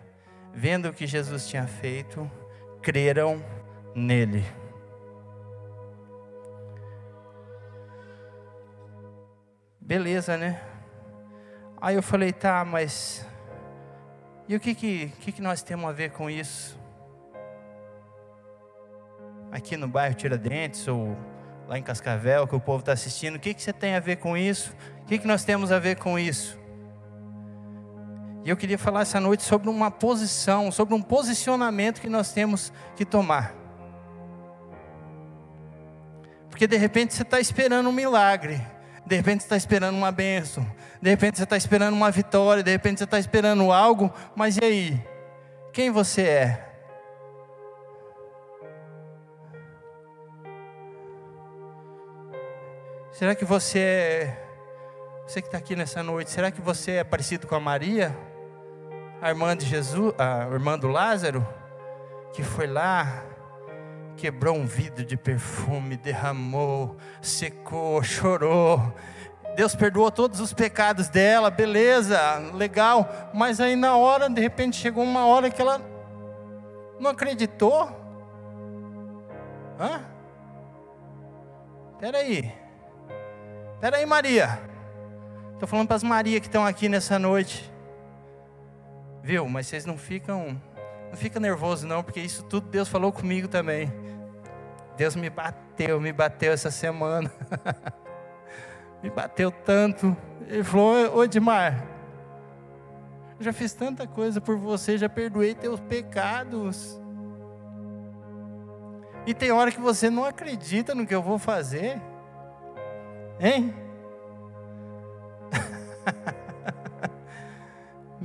vendo 0.53 0.87
o 0.87 0.93
que 0.93 1.05
Jesus 1.05 1.47
tinha 1.47 1.67
feito, 1.67 2.29
creram 2.85 3.43
nele. 3.95 4.45
Beleza, 9.81 10.37
né? 10.37 10.61
Aí 11.81 11.95
eu 11.95 12.03
falei, 12.03 12.31
tá, 12.31 12.63
mas 12.63 13.25
e 14.47 14.55
o 14.55 14.59
que 14.59 14.75
que, 14.75 15.07
que, 15.19 15.31
que 15.31 15.41
nós 15.41 15.63
temos 15.63 15.89
a 15.89 15.91
ver 15.91 16.11
com 16.11 16.29
isso? 16.29 16.79
Aqui 19.51 19.75
no 19.75 19.87
bairro 19.87 20.13
Tiradentes 20.13 20.87
ou 20.87 21.17
lá 21.67 21.79
em 21.79 21.83
Cascavel, 21.83 22.47
que 22.47 22.55
o 22.55 22.59
povo 22.59 22.81
está 22.81 22.91
assistindo, 22.91 23.37
o 23.37 23.39
que, 23.39 23.55
que 23.55 23.63
você 23.63 23.73
tem 23.73 23.95
a 23.95 23.99
ver 23.99 24.17
com 24.17 24.37
isso? 24.37 24.75
O 25.01 25.05
que, 25.05 25.17
que 25.17 25.25
nós 25.25 25.43
temos 25.43 25.71
a 25.71 25.79
ver 25.79 25.95
com 25.95 26.19
isso? 26.19 26.63
E 28.45 28.49
eu 28.51 28.55
queria 28.55 28.77
falar 28.77 29.01
essa 29.01 29.19
noite 29.19 29.41
sobre 29.41 29.71
uma 29.71 29.89
posição, 29.89 30.71
sobre 30.71 30.93
um 30.93 31.01
posicionamento 31.01 31.99
que 31.99 32.07
nós 32.07 32.31
temos 32.31 32.71
que 32.95 33.03
tomar. 33.03 33.55
Porque 36.47 36.67
de 36.67 36.77
repente 36.77 37.15
você 37.15 37.23
está 37.23 37.39
esperando 37.39 37.89
um 37.89 37.91
milagre, 37.91 38.61
de 39.03 39.15
repente 39.15 39.41
você 39.41 39.47
está 39.47 39.57
esperando 39.57 39.95
uma 39.95 40.11
bênção, 40.11 40.63
de 41.01 41.09
repente 41.09 41.37
você 41.37 41.43
está 41.43 41.57
esperando 41.57 41.95
uma 41.95 42.11
vitória, 42.11 42.61
de 42.61 42.69
repente 42.69 42.99
você 42.99 43.05
está 43.05 43.17
esperando 43.17 43.71
algo, 43.71 44.13
mas 44.35 44.57
e 44.57 44.63
aí? 44.63 45.07
Quem 45.73 45.89
você 45.89 46.21
é? 46.21 46.69
Será 53.11 53.33
que 53.33 53.43
você 53.43 53.79
é, 53.79 54.47
você 55.25 55.41
que 55.41 55.47
está 55.47 55.57
aqui 55.57 55.75
nessa 55.75 56.03
noite, 56.03 56.29
será 56.29 56.51
que 56.51 56.61
você 56.61 56.91
é 56.91 57.03
parecido 57.03 57.47
com 57.47 57.55
a 57.55 57.59
Maria, 57.59 58.15
a 59.21 59.29
irmã 59.29 59.55
de 59.55 59.65
Jesus, 59.65 60.13
a 60.17 60.47
irmã 60.51 60.77
do 60.77 60.87
Lázaro, 60.87 61.45
que 62.33 62.43
foi 62.43 62.67
lá, 62.67 63.23
quebrou 64.17 64.55
um 64.55 64.65
vidro 64.65 65.03
de 65.03 65.17
perfume, 65.17 65.97
derramou, 65.97 66.95
secou, 67.21 68.03
chorou. 68.03 68.93
Deus 69.55 69.73
perdoou 69.73 70.11
todos 70.11 70.39
os 70.39 70.53
pecados 70.53 71.07
dela, 71.07 71.49
beleza, 71.49 72.19
legal. 72.53 73.31
Mas 73.33 73.59
aí 73.59 73.75
na 73.75 73.95
hora, 73.95 74.29
de 74.29 74.41
repente 74.41 74.75
chegou 74.75 75.03
uma 75.03 75.25
hora 75.25 75.49
que 75.49 75.61
ela 75.61 75.81
não 76.99 77.11
acreditou. 77.11 77.89
Hã? 79.79 80.01
Peraí. 81.99 82.51
Peraí, 83.79 84.05
Maria. 84.05 84.59
Estou 85.53 85.67
falando 85.67 85.87
para 85.87 85.95
as 85.95 86.03
Maria 86.03 86.39
que 86.41 86.47
estão 86.47 86.65
aqui 86.65 86.89
nessa 86.89 87.17
noite. 87.17 87.74
Viu? 89.25 89.49
Mas 89.49 89.65
vocês 89.65 89.87
não 89.87 89.97
ficam, 89.97 90.61
não 91.09 91.17
fica 91.17 91.39
nervoso 91.39 91.87
não, 91.87 92.03
porque 92.03 92.19
isso 92.19 92.43
tudo 92.43 92.69
Deus 92.69 92.87
falou 92.87 93.11
comigo 93.11 93.47
também. 93.47 93.91
Deus 94.95 95.15
me 95.15 95.31
bateu, 95.31 95.99
me 95.99 96.13
bateu 96.13 96.53
essa 96.53 96.69
semana. 96.69 97.31
me 99.01 99.09
bateu 99.09 99.49
tanto. 99.49 100.15
Ele 100.47 100.63
falou: 100.63 101.17
Ô 101.17 101.23
Edmar, 101.23 101.83
já 103.39 103.51
fiz 103.51 103.73
tanta 103.73 104.05
coisa 104.05 104.39
por 104.39 104.57
você, 104.57 104.95
já 104.95 105.09
perdoei 105.09 105.55
teus 105.55 105.79
pecados. 105.79 107.01
E 109.25 109.33
tem 109.33 109.51
hora 109.51 109.71
que 109.71 109.81
você 109.81 110.07
não 110.07 110.23
acredita 110.23 110.93
no 110.93 111.03
que 111.03 111.15
eu 111.15 111.23
vou 111.23 111.39
fazer. 111.39 111.99
Hein? 113.39 113.73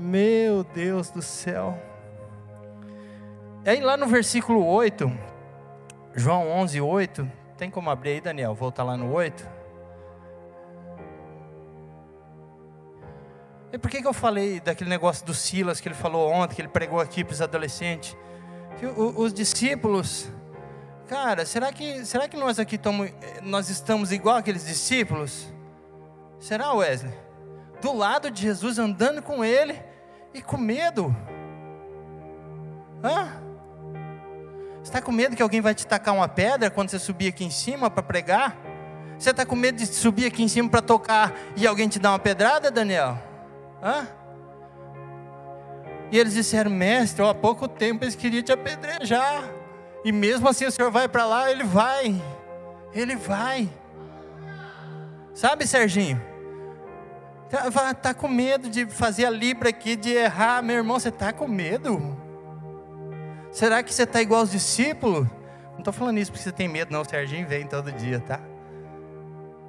Meu 0.00 0.64
Deus 0.64 1.11
do 1.11 1.21
céu. 1.21 1.78
Aí 3.66 3.83
lá 3.83 3.99
no 3.99 4.07
versículo 4.07 4.64
8, 4.64 5.12
João 6.14 6.49
11, 6.49 6.80
8, 6.80 7.30
tem 7.59 7.71
como 7.71 7.90
abrir 7.90 8.12
aí, 8.12 8.21
Daniel? 8.23 8.54
Voltar 8.54 8.83
lá 8.83 8.97
no 8.97 9.12
8. 9.12 9.47
E 13.75 13.76
por 13.76 13.90
que, 13.90 14.00
que 14.00 14.09
eu 14.09 14.14
falei 14.14 14.59
daquele 14.59 14.88
negócio 14.88 15.25
do 15.26 15.35
Silas 15.35 15.83
que 15.83 15.88
ele 15.88 15.95
falou 15.95 16.33
ontem, 16.33 16.54
que 16.54 16.62
ele 16.62 16.69
pregou 16.69 16.99
aqui 16.99 17.23
para 17.23 17.35
os 17.35 17.42
adolescentes? 17.42 18.16
Que 18.78 18.87
os 18.87 19.35
discípulos, 19.35 20.30
cara, 21.09 21.45
será 21.45 21.71
que, 21.71 22.07
será 22.07 22.26
que 22.26 22.38
nós 22.38 22.59
aqui 22.59 22.78
tomos, 22.78 23.11
nós 23.42 23.69
estamos 23.69 24.12
igual 24.12 24.37
aqueles 24.37 24.64
discípulos? 24.64 25.52
Será, 26.38 26.73
Wesley? 26.73 27.12
Do 27.83 27.95
lado 27.95 28.30
de 28.30 28.40
Jesus, 28.40 28.78
andando 28.78 29.21
com 29.21 29.45
ele 29.45 29.89
e 30.33 30.41
com 30.41 30.57
medo. 30.57 31.15
Hã? 33.03 33.33
Você 34.77 34.85
está 34.85 35.03
com 35.03 35.13
medo 35.13 35.37
que 35.37 35.43
alguém 35.43 35.61
vai 35.61 35.75
te 35.75 35.87
tacar 35.87 36.15
uma 36.15 36.29
pedra 36.29 36.71
quando 36.71 36.91
você 36.91 36.99
subir 36.99 37.29
aqui 37.29 37.45
em 37.45 37.51
cima 37.51 37.91
para 37.91 38.03
pregar? 38.03 38.57
Você 39.19 39.31
está 39.31 39.45
com 39.45 39.55
medo 39.55 39.77
de 39.77 39.87
subir 39.87 40.27
aqui 40.27 40.43
em 40.43 40.49
cima 40.49 40.69
para 40.69 40.81
tocar 40.81 41.35
e 41.55 41.67
alguém 41.67 41.89
te 41.89 41.99
dar 41.99 42.13
uma 42.13 42.19
pedrada, 42.19 42.71
Daniel? 42.71 43.19
Hã? 43.83 44.09
E 46.11 46.19
eles 46.19 46.35
disseram, 46.35 46.71
mestre, 46.71 47.25
há 47.25 47.35
pouco 47.35 47.69
tempo 47.69 48.05
eles 48.05 48.15
queriam 48.15 48.43
te 48.43 48.53
apedrejar. 48.53 49.45
E 50.05 50.11
mesmo 50.11 50.49
assim 50.49 50.65
o 50.65 50.73
senhor 50.73 50.91
vai 50.91 51.09
para 51.09 51.27
lá, 51.27 51.51
ele 51.51 51.63
vai. 51.63 52.21
Ele 52.93 53.15
vai. 53.15 53.69
Sabe, 55.35 55.67
Serginho? 55.67 56.30
Tá, 57.50 57.95
tá 57.95 58.14
com 58.14 58.28
medo 58.28 58.71
de 58.71 58.87
fazer 58.87 59.25
a 59.25 59.30
libra 59.30 59.71
aqui, 59.71 59.97
de 59.97 60.12
errar, 60.12 60.62
meu 60.62 60.76
irmão, 60.76 61.00
você 61.00 61.11
tá 61.11 61.33
com 61.33 61.49
medo? 61.49 62.16
Será 63.50 63.83
que 63.83 63.92
você 63.92 64.04
está 64.04 64.23
igual 64.23 64.42
aos 64.42 64.52
discípulos? 64.52 65.26
Não 65.73 65.78
estou 65.80 65.92
falando 65.92 66.19
isso 66.19 66.30
porque 66.30 66.45
você 66.45 66.52
tem 66.52 66.69
medo, 66.69 66.92
não. 66.92 67.00
O 67.00 67.04
Serginho 67.04 67.49
vem 67.49 67.66
todo 67.66 67.90
dia, 67.90 68.21
tá? 68.21 68.38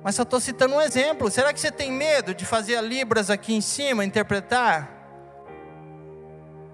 Mas 0.03 0.13
só 0.13 0.21
estou 0.21 0.39
citando 0.39 0.75
um 0.75 0.81
exemplo. 0.81 1.31
Será 1.31 1.51
que 1.51 1.59
você 1.59 1.71
tem 1.71 1.91
medo 1.91 2.35
de 2.35 2.45
fazer 2.45 2.75
a 2.75 2.81
Libras 2.81 3.31
aqui 3.31 3.55
em 3.55 3.61
cima, 3.61 4.05
interpretar? 4.05 4.99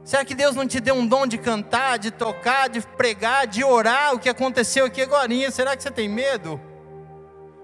Será 0.03 0.25
que 0.25 0.35
Deus 0.35 0.55
não 0.55 0.67
te 0.67 0.81
deu 0.81 0.95
um 0.95 1.07
dom 1.07 1.25
de 1.25 1.37
cantar, 1.37 1.97
de 1.99 2.11
tocar, 2.11 2.67
de 2.67 2.81
pregar, 2.81 3.47
de 3.47 3.63
orar? 3.63 4.13
O 4.13 4.19
que 4.19 4.27
aconteceu 4.27 4.85
aqui 4.85 5.01
agora? 5.01 5.29
Será 5.51 5.75
que 5.77 5.83
você 5.83 5.91
tem 5.91 6.09
medo? 6.09 6.59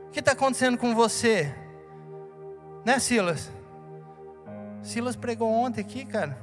O 0.08 0.12
que 0.12 0.20
está 0.20 0.32
acontecendo 0.32 0.78
com 0.78 0.96
você? 0.96 1.54
Né, 2.86 3.00
Silas? 3.00 3.52
Silas 4.82 5.16
pregou 5.16 5.50
ontem 5.50 5.82
aqui, 5.82 6.06
cara. 6.06 6.38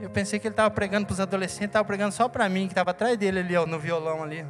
Eu 0.00 0.08
pensei 0.10 0.38
que 0.38 0.46
ele 0.46 0.52
estava 0.52 0.70
pregando 0.70 1.06
para 1.06 1.14
os 1.14 1.20
adolescentes, 1.20 1.66
estava 1.68 1.84
pregando 1.84 2.12
só 2.12 2.28
para 2.28 2.48
mim, 2.48 2.66
que 2.66 2.72
estava 2.72 2.92
atrás 2.92 3.18
dele 3.18 3.40
ali, 3.40 3.56
ó, 3.56 3.66
no 3.66 3.78
violão 3.78 4.22
ali. 4.22 4.46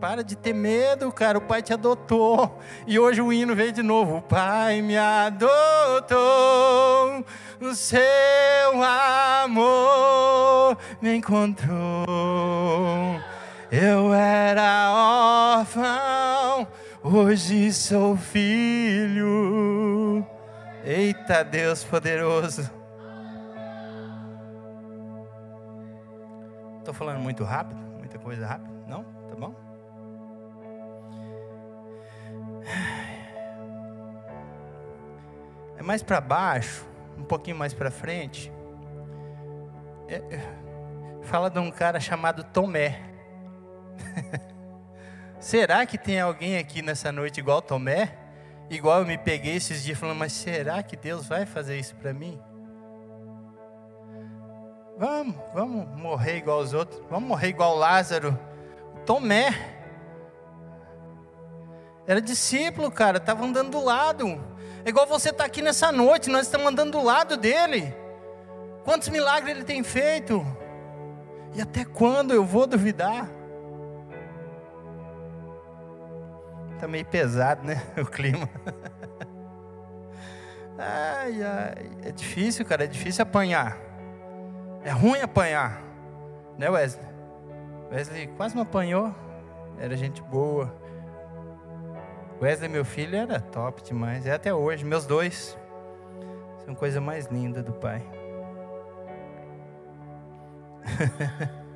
Para 0.00 0.22
de 0.22 0.36
ter 0.36 0.54
medo, 0.54 1.10
cara. 1.10 1.38
O 1.38 1.40
pai 1.40 1.60
te 1.60 1.72
adotou. 1.72 2.58
E 2.86 2.98
hoje 2.98 3.20
o 3.20 3.32
hino 3.32 3.54
veio 3.54 3.72
de 3.72 3.82
novo. 3.82 4.18
O 4.18 4.22
pai 4.22 4.80
me 4.80 4.96
adotou. 4.96 5.48
O 7.60 7.74
seu 7.74 8.00
amor 9.42 10.78
me 11.02 11.16
encontrou. 11.16 12.06
Eu 13.70 14.14
era 14.14 14.92
órfão, 14.92 15.17
hoje 17.18 17.72
sou 17.72 18.16
filho. 18.16 19.26
Eita 20.84 21.42
Deus 21.42 21.82
poderoso. 21.82 22.70
Estou 26.78 26.94
falando 26.94 27.18
muito 27.18 27.42
rápido? 27.44 27.80
Muita 27.98 28.18
coisa 28.18 28.46
rápida? 28.46 28.72
Não? 28.86 29.02
Tá 29.02 29.34
bom? 29.36 29.54
É 35.76 35.82
mais 35.82 36.02
para 36.02 36.20
baixo, 36.20 36.86
um 37.16 37.24
pouquinho 37.24 37.56
mais 37.56 37.74
para 37.74 37.90
frente. 37.90 38.52
É, 40.06 40.16
é, 40.16 40.40
fala 41.22 41.50
de 41.50 41.58
um 41.58 41.70
cara 41.70 41.98
chamado 41.98 42.44
Tomé. 42.44 43.02
será 45.40 45.84
que 45.86 45.98
tem 45.98 46.20
alguém 46.20 46.58
aqui 46.58 46.82
nessa 46.82 47.10
noite 47.12 47.40
igual 47.40 47.62
Tomé? 47.62 48.16
Igual 48.70 49.00
eu 49.00 49.06
me 49.06 49.16
peguei 49.16 49.56
esses 49.56 49.82
dias 49.82 49.98
falando, 49.98 50.18
mas 50.18 50.32
será 50.32 50.82
que 50.82 50.96
Deus 50.96 51.26
vai 51.26 51.46
fazer 51.46 51.78
isso 51.78 51.94
para 51.96 52.12
mim? 52.12 52.38
Vamos, 54.98 55.36
vamos 55.54 55.96
morrer 55.96 56.38
igual 56.38 56.58
os 56.58 56.74
outros. 56.74 57.00
Vamos 57.08 57.28
morrer 57.28 57.48
igual 57.48 57.76
Lázaro. 57.76 58.38
Tomé. 59.06 59.54
Era 62.06 62.20
discípulo, 62.20 62.90
cara. 62.90 63.18
Estava 63.18 63.44
andando 63.44 63.70
do 63.70 63.84
lado. 63.84 64.26
É 64.84 64.88
igual 64.88 65.06
você 65.06 65.30
está 65.30 65.44
aqui 65.44 65.62
nessa 65.62 65.92
noite. 65.92 66.28
Nós 66.28 66.46
estamos 66.46 66.66
andando 66.66 66.92
do 66.92 67.02
lado 67.02 67.36
dele. 67.36 67.94
Quantos 68.84 69.08
milagres 69.08 69.54
ele 69.54 69.64
tem 69.64 69.82
feito? 69.82 70.44
E 71.54 71.60
até 71.62 71.84
quando 71.84 72.34
eu 72.34 72.44
vou 72.44 72.66
duvidar? 72.66 73.37
Está 76.78 76.86
meio 76.86 77.04
pesado, 77.04 77.66
né? 77.66 77.82
O 77.98 78.06
clima. 78.06 78.48
Ai, 80.78 81.42
ai. 81.42 81.90
É 82.04 82.12
difícil, 82.12 82.64
cara. 82.64 82.84
É 82.84 82.86
difícil 82.86 83.24
apanhar. 83.24 83.76
É 84.84 84.90
ruim 84.90 85.20
apanhar, 85.20 85.82
né, 86.56 86.70
Wesley? 86.70 87.04
Wesley 87.90 88.28
quase 88.36 88.54
me 88.54 88.62
apanhou, 88.62 89.12
era 89.76 89.96
gente 89.96 90.22
boa. 90.22 90.72
Wesley, 92.40 92.68
meu 92.68 92.84
filho, 92.84 93.16
era 93.16 93.40
top 93.40 93.82
demais, 93.82 94.24
é 94.24 94.32
até 94.32 94.54
hoje. 94.54 94.84
Meus 94.84 95.04
dois 95.04 95.58
são 96.64 96.76
coisa 96.76 97.00
mais 97.00 97.26
linda 97.26 97.60
do 97.60 97.72
pai. 97.72 98.06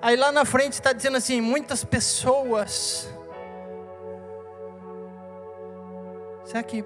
Aí 0.00 0.14
lá 0.16 0.30
na 0.30 0.44
frente 0.44 0.74
está 0.74 0.92
dizendo 0.92 1.16
assim: 1.16 1.40
muitas 1.40 1.82
pessoas. 1.84 3.12
Será 6.54 6.62
que, 6.62 6.84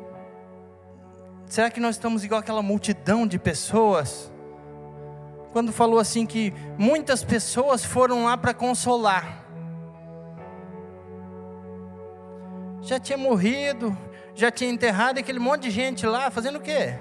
será 1.44 1.70
que 1.70 1.78
nós 1.78 1.96
estamos 1.96 2.24
igual 2.24 2.40
aquela 2.40 2.62
multidão 2.62 3.26
de 3.26 3.38
pessoas? 3.38 4.32
quando 5.52 5.72
falou 5.72 5.98
assim 5.98 6.24
que 6.24 6.54
muitas 6.78 7.22
pessoas 7.22 7.84
foram 7.84 8.24
lá 8.24 8.36
para 8.36 8.54
consolar. 8.54 9.44
Já 12.80 12.98
tinha 12.98 13.18
morrido, 13.18 13.94
já 14.34 14.50
tinha 14.50 14.70
enterrado 14.70 15.18
aquele 15.18 15.38
monte 15.38 15.64
de 15.64 15.70
gente 15.70 16.06
lá, 16.06 16.30
fazendo 16.30 16.56
o 16.56 16.62
quê? 16.62 16.94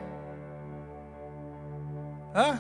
Hã? 2.36 2.60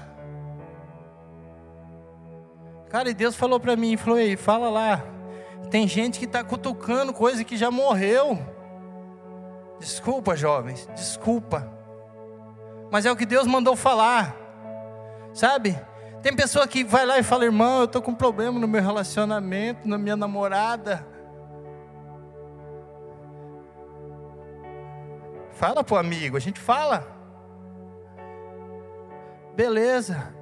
Cara, 2.89 3.09
e 3.09 3.13
Deus 3.13 3.35
falou 3.35 3.59
para 3.59 3.75
mim, 3.75 3.97
falou, 3.97 4.19
fala 4.37 4.69
lá. 4.69 5.03
Tem 5.69 5.85
gente 5.85 6.17
que 6.17 6.25
está 6.25 6.45
cutucando 6.45 7.11
coisa 7.11 7.43
que 7.43 7.57
já 7.57 7.69
morreu. 7.69 8.56
Desculpa, 9.79 10.35
jovens, 10.35 10.89
desculpa. 10.95 11.71
Mas 12.91 13.05
é 13.05 13.11
o 13.11 13.15
que 13.15 13.25
Deus 13.25 13.45
mandou 13.45 13.75
falar. 13.75 14.35
Sabe? 15.33 15.79
Tem 16.21 16.35
pessoa 16.35 16.67
que 16.67 16.83
vai 16.83 17.05
lá 17.05 17.19
e 17.19 17.23
fala, 17.23 17.45
irmão, 17.45 17.79
eu 17.79 17.85
estou 17.85 18.01
com 18.01 18.13
problema 18.13 18.59
no 18.59 18.67
meu 18.67 18.81
relacionamento, 18.81 19.87
na 19.87 19.97
minha 19.97 20.15
namorada. 20.15 21.05
Fala 25.51 25.83
pro 25.83 25.95
amigo, 25.95 26.37
a 26.37 26.39
gente 26.39 26.59
fala. 26.59 27.07
Beleza. 29.55 30.33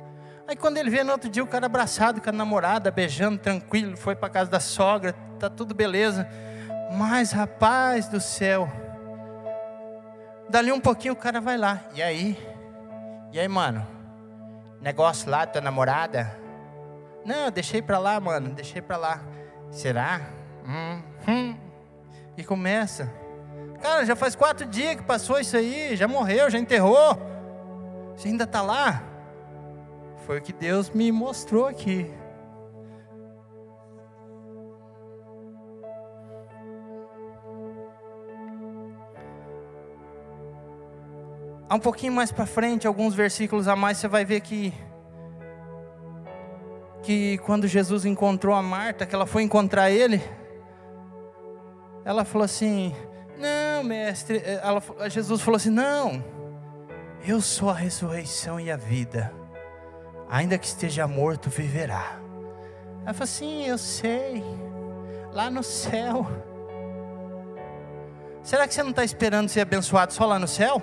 Aí 0.48 0.56
quando 0.56 0.78
ele 0.78 0.90
vê 0.90 1.04
no 1.04 1.12
outro 1.12 1.30
dia 1.30 1.44
o 1.44 1.48
cara 1.48 1.66
abraçado 1.66 2.22
com 2.22 2.30
a 2.30 2.34
namorada, 2.34 2.92
beijando, 2.92 3.40
tranquilo, 3.40 3.98
foi 3.98 4.16
para 4.16 4.30
casa 4.30 4.52
da 4.52 4.60
sogra, 4.60 5.14
tá 5.40 5.50
tudo 5.50 5.74
beleza. 5.74 6.28
Mas 6.98 7.32
rapaz 7.32 8.08
do 8.08 8.20
céu, 8.20 8.70
dali 10.50 10.72
um 10.72 10.80
pouquinho 10.80 11.14
o 11.14 11.18
cara 11.18 11.42
vai 11.42 11.58
lá. 11.58 11.82
E 11.94 12.02
aí? 12.02 12.38
E 13.32 13.40
aí, 13.40 13.48
mano? 13.48 13.96
negócio 14.86 15.32
lá, 15.32 15.48
tua 15.48 15.62
namorada, 15.62 16.32
Não, 17.26 17.50
deixei 17.50 17.82
para 17.82 17.98
lá, 17.98 18.20
mano, 18.20 18.50
deixei 18.50 18.84
para 18.84 18.98
lá. 18.98 19.20
Será? 19.72 20.22
Hum, 20.64 21.02
hum. 21.28 21.56
E 22.38 22.44
começa. 22.44 23.12
Cara, 23.82 24.06
já 24.06 24.16
faz 24.16 24.36
quatro 24.36 24.64
dias 24.68 24.96
que 24.96 25.02
passou 25.02 25.40
isso 25.40 25.58
aí, 25.58 25.96
já 25.96 26.08
morreu, 26.08 26.52
já 26.52 26.60
enterrou. 26.60 27.20
Você 28.16 28.28
ainda 28.28 28.44
está 28.44 28.62
lá? 28.62 29.02
Foi 30.28 30.38
o 30.38 30.42
que 30.42 30.54
Deus 30.54 30.92
me 30.92 31.12
mostrou 31.12 31.66
aqui. 31.66 32.14
Um 41.74 41.80
pouquinho 41.80 42.14
mais 42.14 42.32
para 42.32 42.46
frente, 42.46 42.86
alguns 42.86 43.16
versículos 43.16 43.68
a 43.68 43.76
mais, 43.76 43.98
você 43.98 44.08
vai 44.08 44.24
ver 44.24 44.42
que 44.42 44.74
que 47.02 47.38
quando 47.40 47.68
Jesus 47.68 48.04
encontrou 48.04 48.56
a 48.56 48.64
Marta, 48.64 49.06
que 49.06 49.14
ela 49.14 49.28
foi 49.28 49.44
encontrar 49.44 49.92
ele, 49.92 50.22
ela 52.04 52.26
falou 52.26 52.46
assim: 52.46 52.96
"Não, 53.38 53.84
mestre", 53.84 54.42
ela, 54.44 54.82
Jesus 55.10 55.42
falou 55.42 55.58
assim: 55.58 55.70
"Não. 55.70 56.24
Eu 57.28 57.42
sou 57.42 57.70
a 57.70 57.74
ressurreição 57.74 58.60
e 58.60 58.70
a 58.70 58.78
vida. 58.78 59.34
Ainda 60.30 60.58
que 60.58 60.66
esteja 60.66 61.08
morto, 61.08 61.50
viverá." 61.50 62.20
Ela 63.04 63.14
falou 63.14 63.24
assim: 63.24 63.66
"Eu 63.66 63.78
sei. 63.78 64.44
Lá 65.32 65.50
no 65.50 65.64
céu." 65.64 66.26
Será 68.42 68.68
que 68.68 68.74
você 68.74 68.84
não 68.84 68.92
está 68.92 69.04
esperando 69.04 69.50
ser 69.50 69.62
abençoado 69.62 70.14
só 70.14 70.26
lá 70.26 70.38
no 70.38 70.48
céu? 70.48 70.82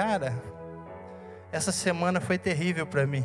Cara, 0.00 0.32
essa 1.52 1.70
semana 1.70 2.22
foi 2.22 2.38
terrível 2.38 2.86
para 2.86 3.06
mim. 3.06 3.22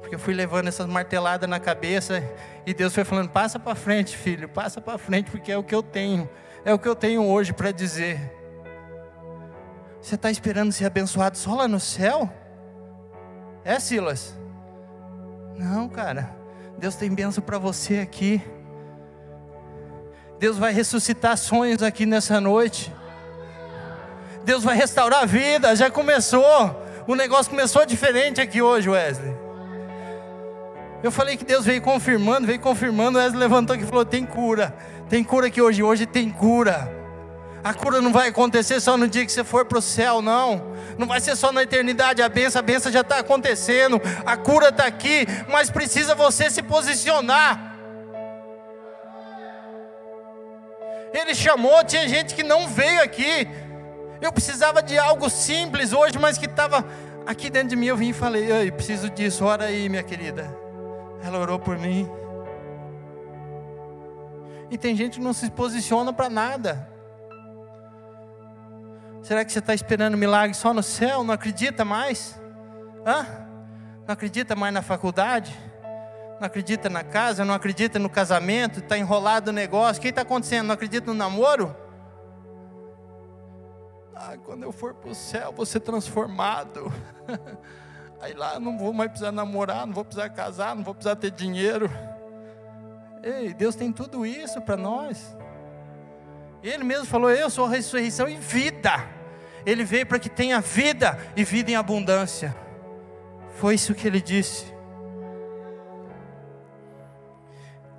Porque 0.00 0.14
eu 0.14 0.18
fui 0.18 0.32
levando 0.32 0.66
essas 0.66 0.86
marteladas 0.86 1.46
na 1.46 1.60
cabeça 1.60 2.24
e 2.64 2.72
Deus 2.72 2.94
foi 2.94 3.04
falando: 3.04 3.28
passa 3.28 3.58
para 3.58 3.74
frente, 3.74 4.16
filho, 4.16 4.48
passa 4.48 4.80
para 4.80 4.96
frente, 4.96 5.30
porque 5.30 5.52
é 5.52 5.58
o 5.58 5.62
que 5.62 5.74
eu 5.74 5.82
tenho, 5.82 6.26
é 6.64 6.72
o 6.72 6.78
que 6.78 6.88
eu 6.88 6.96
tenho 6.96 7.22
hoje 7.22 7.52
para 7.52 7.70
dizer. 7.70 8.18
Você 10.00 10.14
está 10.14 10.30
esperando 10.30 10.72
ser 10.72 10.86
abençoado 10.86 11.36
só 11.36 11.56
lá 11.56 11.68
no 11.68 11.78
céu? 11.78 12.32
É, 13.62 13.78
Silas? 13.78 14.34
Não, 15.54 15.86
cara. 15.86 16.34
Deus 16.78 16.96
tem 16.96 17.14
bênção 17.14 17.44
para 17.44 17.58
você 17.58 17.98
aqui. 17.98 18.42
Deus 20.38 20.56
vai 20.56 20.72
ressuscitar 20.72 21.36
sonhos 21.36 21.82
aqui 21.82 22.06
nessa 22.06 22.40
noite. 22.40 22.90
Deus 24.44 24.62
vai 24.62 24.76
restaurar 24.76 25.22
a 25.22 25.26
vida, 25.26 25.74
já 25.74 25.90
começou. 25.90 26.82
O 27.06 27.14
negócio 27.14 27.50
começou 27.50 27.84
diferente 27.86 28.40
aqui 28.40 28.60
hoje, 28.60 28.88
Wesley. 28.88 29.34
Eu 31.02 31.10
falei 31.10 31.36
que 31.36 31.44
Deus 31.44 31.64
veio 31.64 31.82
confirmando, 31.82 32.46
veio 32.46 32.60
confirmando. 32.60 33.18
Wesley 33.18 33.40
levantou 33.40 33.74
aqui 33.74 33.84
e 33.84 33.86
falou: 33.86 34.04
tem 34.04 34.24
cura, 34.24 34.74
tem 35.08 35.22
cura 35.24 35.48
aqui 35.48 35.60
hoje. 35.60 35.82
Hoje 35.82 36.06
tem 36.06 36.30
cura. 36.30 36.90
A 37.62 37.72
cura 37.72 38.02
não 38.02 38.12
vai 38.12 38.28
acontecer 38.28 38.78
só 38.78 38.94
no 38.96 39.08
dia 39.08 39.24
que 39.24 39.32
você 39.32 39.42
for 39.42 39.64
para 39.64 39.78
o 39.78 39.82
céu, 39.82 40.20
não. 40.20 40.74
Não 40.98 41.06
vai 41.06 41.18
ser 41.20 41.34
só 41.34 41.50
na 41.50 41.62
eternidade. 41.62 42.20
A 42.22 42.28
benção, 42.28 42.60
a 42.60 42.62
benção 42.62 42.92
já 42.92 43.00
está 43.00 43.20
acontecendo. 43.20 44.00
A 44.26 44.36
cura 44.36 44.68
está 44.68 44.84
aqui, 44.84 45.26
mas 45.48 45.70
precisa 45.70 46.14
você 46.14 46.50
se 46.50 46.62
posicionar. 46.62 47.74
Ele 51.14 51.34
chamou, 51.34 51.82
tinha 51.84 52.06
gente 52.08 52.34
que 52.34 52.42
não 52.42 52.68
veio 52.68 53.02
aqui. 53.02 53.48
Eu 54.24 54.32
precisava 54.32 54.82
de 54.82 54.98
algo 54.98 55.28
simples 55.28 55.92
hoje, 55.92 56.18
mas 56.18 56.38
que 56.38 56.46
estava 56.46 56.82
aqui 57.26 57.50
dentro 57.50 57.68
de 57.68 57.76
mim. 57.76 57.84
Eu 57.84 57.96
vim 57.96 58.08
e 58.08 58.12
falei: 58.14 58.50
Ei, 58.50 58.72
preciso 58.72 59.10
disso, 59.10 59.44
ora 59.44 59.66
aí, 59.66 59.86
minha 59.86 60.02
querida. 60.02 60.48
Ela 61.22 61.38
orou 61.38 61.58
por 61.58 61.76
mim. 61.78 62.08
E 64.70 64.78
tem 64.78 64.96
gente 64.96 65.18
que 65.18 65.24
não 65.24 65.34
se 65.34 65.50
posiciona 65.50 66.10
para 66.10 66.30
nada. 66.30 66.88
Será 69.22 69.44
que 69.44 69.52
você 69.52 69.58
está 69.58 69.74
esperando 69.74 70.16
milagre 70.16 70.56
só 70.56 70.72
no 70.72 70.82
céu? 70.82 71.22
Não 71.22 71.34
acredita 71.34 71.84
mais? 71.84 72.40
Hã? 73.06 73.26
Não 74.06 74.14
acredita 74.14 74.56
mais 74.56 74.72
na 74.72 74.80
faculdade? 74.80 75.54
Não 76.40 76.46
acredita 76.46 76.88
na 76.88 77.04
casa? 77.04 77.44
Não 77.44 77.52
acredita 77.52 77.98
no 77.98 78.08
casamento? 78.08 78.78
Está 78.78 78.96
enrolado 78.96 79.50
o 79.50 79.52
negócio? 79.52 80.00
O 80.00 80.02
que 80.02 80.08
está 80.08 80.22
acontecendo? 80.22 80.68
Não 80.68 80.74
acredita 80.74 81.08
no 81.08 81.14
namoro? 81.14 81.83
Ah, 84.16 84.36
quando 84.44 84.62
eu 84.62 84.70
for 84.70 84.94
para 84.94 85.10
o 85.10 85.14
céu, 85.14 85.52
vou 85.52 85.66
ser 85.66 85.80
transformado. 85.80 86.92
Aí 88.20 88.32
lá 88.32 88.60
não 88.60 88.78
vou 88.78 88.92
mais 88.92 89.10
precisar 89.10 89.32
namorar, 89.32 89.86
não 89.86 89.92
vou 89.92 90.04
precisar 90.04 90.30
casar, 90.30 90.74
não 90.74 90.84
vou 90.84 90.94
precisar 90.94 91.16
ter 91.16 91.30
dinheiro. 91.30 91.90
Ei, 93.22 93.52
Deus 93.52 93.74
tem 93.74 93.92
tudo 93.92 94.24
isso 94.24 94.60
para 94.60 94.76
nós. 94.76 95.36
Ele 96.62 96.84
mesmo 96.84 97.06
falou: 97.06 97.30
Eu 97.30 97.50
sou 97.50 97.66
a 97.66 97.70
ressurreição 97.70 98.28
e 98.28 98.36
vida. 98.36 98.92
Ele 99.66 99.82
veio 99.82 100.06
para 100.06 100.18
que 100.18 100.28
tenha 100.28 100.60
vida 100.60 101.18
e 101.36 101.42
vida 101.42 101.70
em 101.70 101.74
abundância. 101.74 102.54
Foi 103.56 103.74
isso 103.74 103.94
que 103.94 104.06
ele 104.06 104.20
disse. 104.20 104.72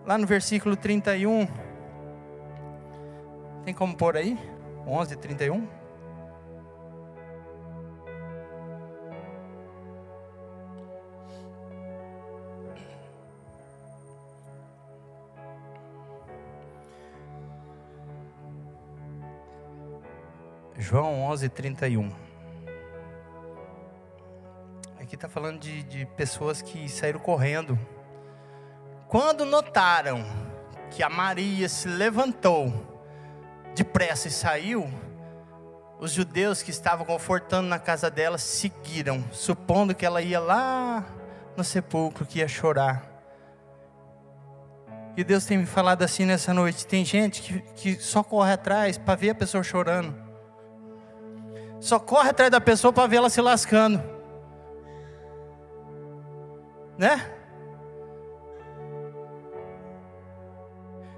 Lá 0.06 0.18
no 0.18 0.26
versículo 0.26 0.76
31. 0.76 1.48
Tem 3.64 3.74
como 3.74 3.96
pôr 3.96 4.16
aí? 4.16 4.38
11, 4.88 5.16
31. 5.18 5.85
João 20.88 21.24
11, 21.24 21.50
31. 21.50 22.12
Aqui 25.02 25.16
está 25.16 25.28
falando 25.28 25.60
de, 25.60 25.82
de 25.82 26.06
pessoas 26.06 26.62
que 26.62 26.88
saíram 26.88 27.20
correndo. 27.20 27.76
Quando 29.08 29.46
notaram 29.46 30.24
que 30.92 31.02
a 31.02 31.10
Maria 31.10 31.68
se 31.68 31.88
levantou 31.88 32.72
depressa 33.74 34.28
e 34.28 34.32
saiu, 34.32 34.88
os 36.00 36.12
judeus 36.12 36.62
que 36.62 36.70
estavam 36.70 37.04
confortando 37.04 37.68
na 37.68 37.80
casa 37.80 38.12
dela 38.12 38.38
seguiram, 38.38 39.26
supondo 39.32 39.96
que 39.96 40.06
ela 40.06 40.22
ia 40.22 40.40
lá 40.40 41.04
no 41.58 41.64
sepulcro, 41.64 42.28
que 42.28 42.38
ia 42.38 42.48
chorar. 42.48 43.12
E 45.18 45.24
Deus 45.24 45.46
tem 45.46 45.58
me 45.58 45.66
falado 45.66 46.04
assim 46.04 46.26
nessa 46.26 46.54
noite: 46.54 46.86
tem 46.86 47.04
gente 47.04 47.42
que, 47.42 47.60
que 47.74 47.96
só 47.96 48.22
corre 48.22 48.54
atrás 48.54 49.00
para 49.00 49.16
ver 49.16 49.32
a 49.32 49.36
pessoa 49.36 49.64
chorando 49.64 50.25
só 51.86 52.00
corre 52.00 52.32
atrás 52.32 52.50
da 52.50 52.60
pessoa 52.60 52.92
para 52.92 53.06
ver 53.06 53.18
ela 53.18 53.30
se 53.30 53.40
lascando. 53.40 54.02
Né? 56.98 57.32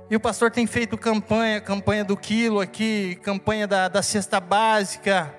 E 0.10 0.16
o 0.16 0.20
pastor 0.20 0.52
tem 0.52 0.68
feito 0.68 0.98
campanha, 0.98 1.62
campanha 1.62 2.04
do 2.04 2.18
quilo 2.18 2.60
aqui, 2.60 3.16
campanha 3.24 3.66
da, 3.66 3.88
da 3.88 4.02
cesta 4.02 4.42
básica, 4.42 5.34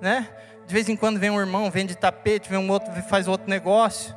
né? 0.00 0.28
De 0.66 0.72
vez 0.72 0.88
em 0.88 0.96
quando 0.96 1.18
vem 1.18 1.28
um 1.28 1.38
irmão, 1.38 1.70
vende 1.70 1.94
tapete, 1.94 2.48
vem 2.48 2.58
um 2.58 2.70
outro, 2.70 2.90
faz 3.02 3.28
outro 3.28 3.48
negócio. 3.48 4.16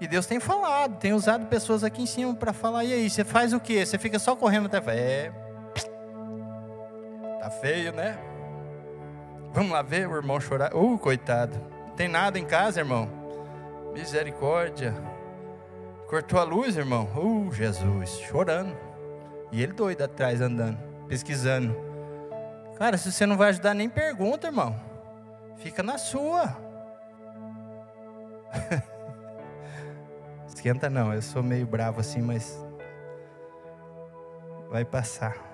E 0.00 0.06
Deus 0.06 0.24
tem 0.24 0.40
falado, 0.40 0.98
tem 0.98 1.12
usado 1.12 1.46
pessoas 1.46 1.84
aqui 1.84 2.02
em 2.02 2.06
cima 2.06 2.34
para 2.34 2.54
falar, 2.54 2.84
e 2.84 2.92
aí, 2.92 3.10
você 3.10 3.24
faz 3.24 3.52
o 3.52 3.60
quê? 3.60 3.84
Você 3.84 3.98
fica 3.98 4.18
só 4.18 4.34
correndo 4.34 4.66
até. 4.66 4.78
É. 4.94 5.32
Tá 7.40 7.50
feio, 7.50 7.92
né? 7.92 8.35
Vamos 9.56 9.72
lá 9.72 9.80
ver 9.80 10.06
o 10.06 10.14
irmão 10.14 10.38
chorar. 10.38 10.76
Uh, 10.76 10.98
coitado. 10.98 11.58
Tem 11.96 12.08
nada 12.08 12.38
em 12.38 12.44
casa, 12.44 12.78
irmão. 12.80 13.08
Misericórdia. 13.94 14.94
Cortou 16.06 16.38
a 16.38 16.42
luz, 16.42 16.76
irmão. 16.76 17.08
Uh, 17.16 17.50
Jesus. 17.50 18.18
Chorando. 18.28 18.76
E 19.50 19.62
ele 19.62 19.72
doido 19.72 20.02
atrás 20.02 20.42
andando, 20.42 20.76
pesquisando. 21.08 21.74
Cara, 22.76 22.98
se 22.98 23.10
você 23.10 23.24
não 23.24 23.38
vai 23.38 23.48
ajudar, 23.48 23.72
nem 23.72 23.88
pergunta, 23.88 24.48
irmão. 24.48 24.78
Fica 25.56 25.82
na 25.82 25.96
sua. 25.96 26.54
Esquenta 30.46 30.90
não, 30.90 31.14
eu 31.14 31.22
sou 31.22 31.42
meio 31.42 31.66
bravo 31.66 32.00
assim, 32.00 32.20
mas 32.20 32.62
vai 34.68 34.84
passar. 34.84 35.45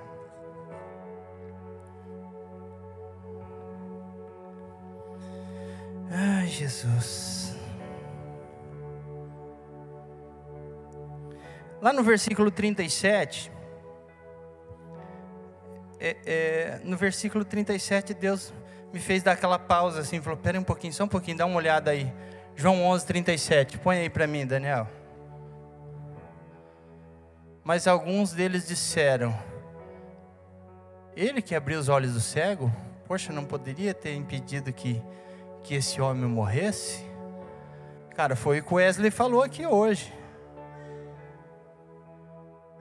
Ai, 6.14 6.46
Jesus. 6.46 7.57
Lá 11.81 11.90
no 11.90 12.03
versículo 12.03 12.51
37, 12.51 13.51
é, 15.98 16.16
é, 16.27 16.81
no 16.85 16.98
versículo 16.98 17.46
37, 17.46 18.12
Deus 18.12 18.53
me 18.92 19.01
fez 19.01 19.22
dar 19.22 19.33
aquela 19.33 19.59
pausa 19.59 20.01
assim, 20.01 20.20
falou: 20.20 20.38
"Pera 20.38 20.61
um 20.61 20.62
pouquinho, 20.62 20.92
só 20.92 21.05
um 21.05 21.09
pouquinho, 21.09 21.38
dá 21.38 21.46
uma 21.46 21.57
olhada 21.57 21.90
aí". 21.90 22.12
João 22.55 22.83
11:37. 22.83 23.79
Põe 23.79 23.98
aí 24.01 24.11
para 24.11 24.27
mim, 24.27 24.46
Daniel. 24.46 24.87
Mas 27.64 27.87
alguns 27.87 28.33
deles 28.33 28.68
disseram: 28.68 29.35
Ele 31.16 31.40
que 31.40 31.55
abriu 31.55 31.79
os 31.79 31.88
olhos 31.88 32.12
do 32.12 32.20
cego, 32.20 32.70
poxa, 33.07 33.33
não 33.33 33.46
poderia 33.46 33.94
ter 33.94 34.14
impedido 34.14 34.72
que 34.72 35.03
que 35.62 35.75
esse 35.75 36.01
homem 36.01 36.29
morresse? 36.29 37.05
Cara, 38.14 38.37
foi 38.37 38.61
o 38.61 38.64
que 38.64 38.72
o 38.72 38.77
Wesley 38.77 39.11
falou 39.11 39.42
aqui 39.42 39.66
hoje. 39.66 40.12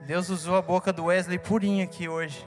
Deus 0.06 0.28
usou 0.28 0.56
a 0.56 0.62
boca 0.62 0.92
do 0.92 1.04
Wesley 1.04 1.38
purinha 1.38 1.84
aqui 1.84 2.08
hoje. 2.08 2.46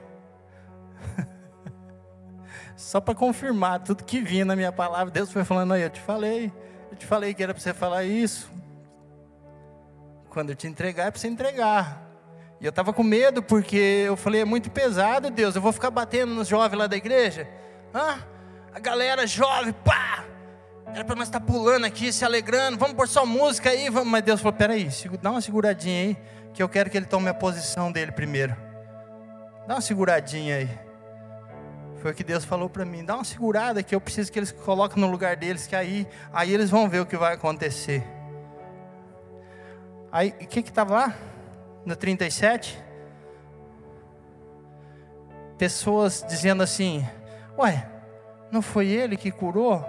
Só 2.76 3.00
para 3.00 3.16
confirmar 3.16 3.80
tudo 3.80 4.04
que 4.04 4.22
vinha 4.22 4.44
na 4.44 4.56
minha 4.56 4.72
palavra, 4.72 5.12
Deus 5.12 5.32
foi 5.32 5.44
falando 5.46 5.74
aí, 5.74 5.82
eu 5.82 5.90
te 5.90 6.02
falei, 6.02 6.52
eu 6.92 6.98
te 6.98 7.06
falei 7.06 7.34
que 7.34 7.42
era 7.42 7.54
para 7.54 7.64
você 7.64 7.74
falar 7.74 8.04
isso. 8.04 8.52
Quando 10.30 10.50
eu 10.50 10.56
te 10.56 10.68
entregar, 10.68 11.08
é 11.08 11.12
para 11.12 11.20
você 11.20 11.28
entregar. 11.28 12.04
E 12.60 12.66
eu 12.66 12.70
estava 12.70 12.92
com 12.92 13.04
medo, 13.04 13.42
porque 13.42 14.04
eu 14.06 14.18
falei, 14.18 14.42
é 14.42 14.46
muito 14.46 14.70
pesado, 14.70 15.30
Deus, 15.30 15.56
eu 15.56 15.62
vou 15.62 15.72
ficar 15.72 15.90
batendo 15.90 16.34
nos 16.34 16.48
jovens 16.48 16.78
lá 16.78 16.88
da 16.88 16.98
igreja? 16.98 17.48
Hã? 17.94 18.35
A 18.76 18.80
galera 18.80 19.26
jovem, 19.26 19.72
pá! 19.72 20.26
Era 20.94 21.06
para 21.06 21.16
nós 21.16 21.30
estar 21.30 21.40
pulando 21.40 21.86
aqui, 21.86 22.12
se 22.12 22.26
alegrando, 22.26 22.78
vamos 22.78 22.94
pôr 22.94 23.08
só 23.08 23.26
música 23.26 23.70
aí, 23.70 23.90
vamos. 23.90 24.10
Mas 24.10 24.22
Deus 24.22 24.42
falou, 24.42 24.52
peraí, 24.52 24.90
dá 25.22 25.32
uma 25.32 25.40
seguradinha 25.40 26.10
aí, 26.10 26.18
que 26.54 26.62
eu 26.62 26.68
quero 26.68 26.90
que 26.90 26.98
ele 26.98 27.06
tome 27.06 27.30
a 27.30 27.34
posição 27.34 27.90
dele 27.90 28.12
primeiro. 28.12 28.54
Dá 29.66 29.76
uma 29.76 29.82
seguradinha 29.82 30.58
aí. 30.58 30.70
Foi 32.02 32.12
o 32.12 32.14
que 32.14 32.24
Deus 32.24 32.44
falou 32.44 32.70
para 32.70 32.84
mim. 32.84 33.06
Dá 33.06 33.16
uma 33.16 33.24
segurada 33.24 33.82
que 33.82 33.96
eu 33.96 34.02
preciso 34.02 34.30
que 34.30 34.38
eles 34.38 34.52
coloquem 34.52 35.02
no 35.02 35.10
lugar 35.10 35.38
deles, 35.38 35.66
que 35.66 35.76
aí, 35.76 36.06
aí 36.34 36.54
eles 36.54 36.70
vão 36.70 36.90
ver 36.90 37.00
o 37.00 37.06
que 37.06 37.16
vai 37.16 37.34
acontecer. 37.34 38.04
Aí, 40.12 40.36
o 40.42 40.48
que 40.48 40.62
que 40.62 40.70
estava 40.70 40.94
lá? 40.94 41.16
No 41.86 41.96
37? 41.96 42.78
Pessoas 45.58 46.26
dizendo 46.28 46.62
assim: 46.62 47.08
Ué, 47.58 47.95
não 48.52 48.62
foi 48.62 48.88
ele 48.88 49.18
que 49.18 49.32
curou? 49.32 49.86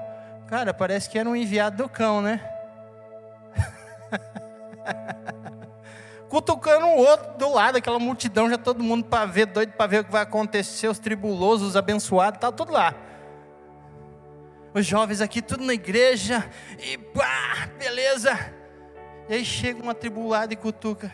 Cara, 0.48 0.72
parece 0.72 1.08
que 1.10 1.18
era 1.18 1.28
um 1.28 1.36
enviado 1.36 1.82
do 1.82 1.88
cão, 1.88 2.22
né? 2.22 2.40
cutucando 6.28 6.86
o 6.86 6.96
outro 6.98 7.38
do 7.38 7.52
lado, 7.52 7.78
aquela 7.78 7.98
multidão, 7.98 8.50
já 8.50 8.58
todo 8.58 8.82
mundo 8.82 9.04
para 9.04 9.26
ver, 9.26 9.46
doido 9.46 9.72
para 9.72 9.86
ver 9.86 10.00
o 10.00 10.04
que 10.04 10.12
vai 10.12 10.22
acontecer, 10.22 10.88
os 10.88 10.98
tribulosos, 10.98 11.68
os 11.68 11.76
abençoados, 11.76 12.40
tá 12.40 12.50
tudo 12.52 12.72
lá. 12.72 12.94
Os 14.74 14.84
jovens 14.84 15.20
aqui, 15.20 15.40
tudo 15.40 15.64
na 15.64 15.72
igreja, 15.72 16.44
e 16.78 16.98
pá, 16.98 17.68
beleza. 17.78 18.38
E 19.28 19.34
aí 19.34 19.44
chega 19.44 19.82
uma 19.82 19.94
tribulada 19.94 20.52
e 20.52 20.56
cutuca. 20.56 21.10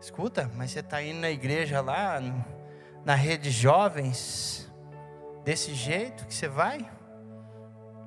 Escuta, 0.00 0.50
mas 0.54 0.72
você 0.72 0.80
está 0.80 1.02
indo 1.02 1.20
na 1.20 1.30
igreja 1.30 1.80
lá, 1.80 2.20
na 3.04 3.14
rede 3.14 3.50
jovens, 3.50 4.67
desse 5.44 5.74
jeito 5.74 6.26
que 6.26 6.34
você 6.34 6.48
vai? 6.48 6.88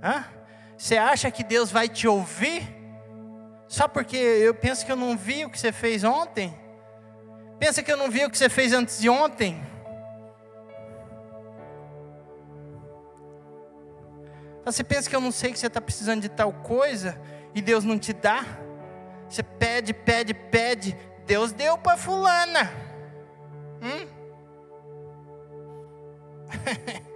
Hã? 0.04 0.26
Você 0.78 0.98
acha 0.98 1.30
que 1.30 1.44
Deus 1.44 1.72
vai 1.72 1.88
te 1.88 2.08
ouvir? 2.08 2.64
Só 3.68 3.88
porque 3.88 4.18
eu 4.18 4.54
penso 4.54 4.86
que 4.86 4.92
eu 4.92 4.96
não 4.96 5.16
vi 5.16 5.46
o 5.46 5.50
que 5.50 5.60
você 5.60 5.72
fez 5.72 6.04
ontem? 6.04 6.54
Pensa 7.60 7.84
que 7.84 7.92
eu 7.92 7.98
não 7.98 8.10
vi 8.10 8.26
o 8.26 8.30
que 8.30 8.38
você 8.38 8.50
fez 8.50 8.74
antes 8.74 9.00
de 9.00 9.08
ontem? 9.08 9.62
Você 14.66 14.84
pensa 14.84 15.10
que 15.10 15.16
eu 15.16 15.22
não 15.22 15.32
sei 15.32 15.52
que 15.52 15.60
você 15.60 15.68
está 15.68 15.80
precisando 15.80 16.22
de 16.22 16.30
tal 16.30 16.52
coisa 16.52 17.20
e 17.54 17.62
Deus 17.62 17.84
não 17.84 17.98
te 17.98 18.14
dá? 18.14 18.46
Você 19.30 19.44
pede, 19.44 19.94
pede, 19.94 20.34
pede, 20.34 20.98
Deus 21.26 21.52
deu 21.52 21.78
para 21.78 21.98
fulana. 21.98 22.72
Hum? 23.82 24.08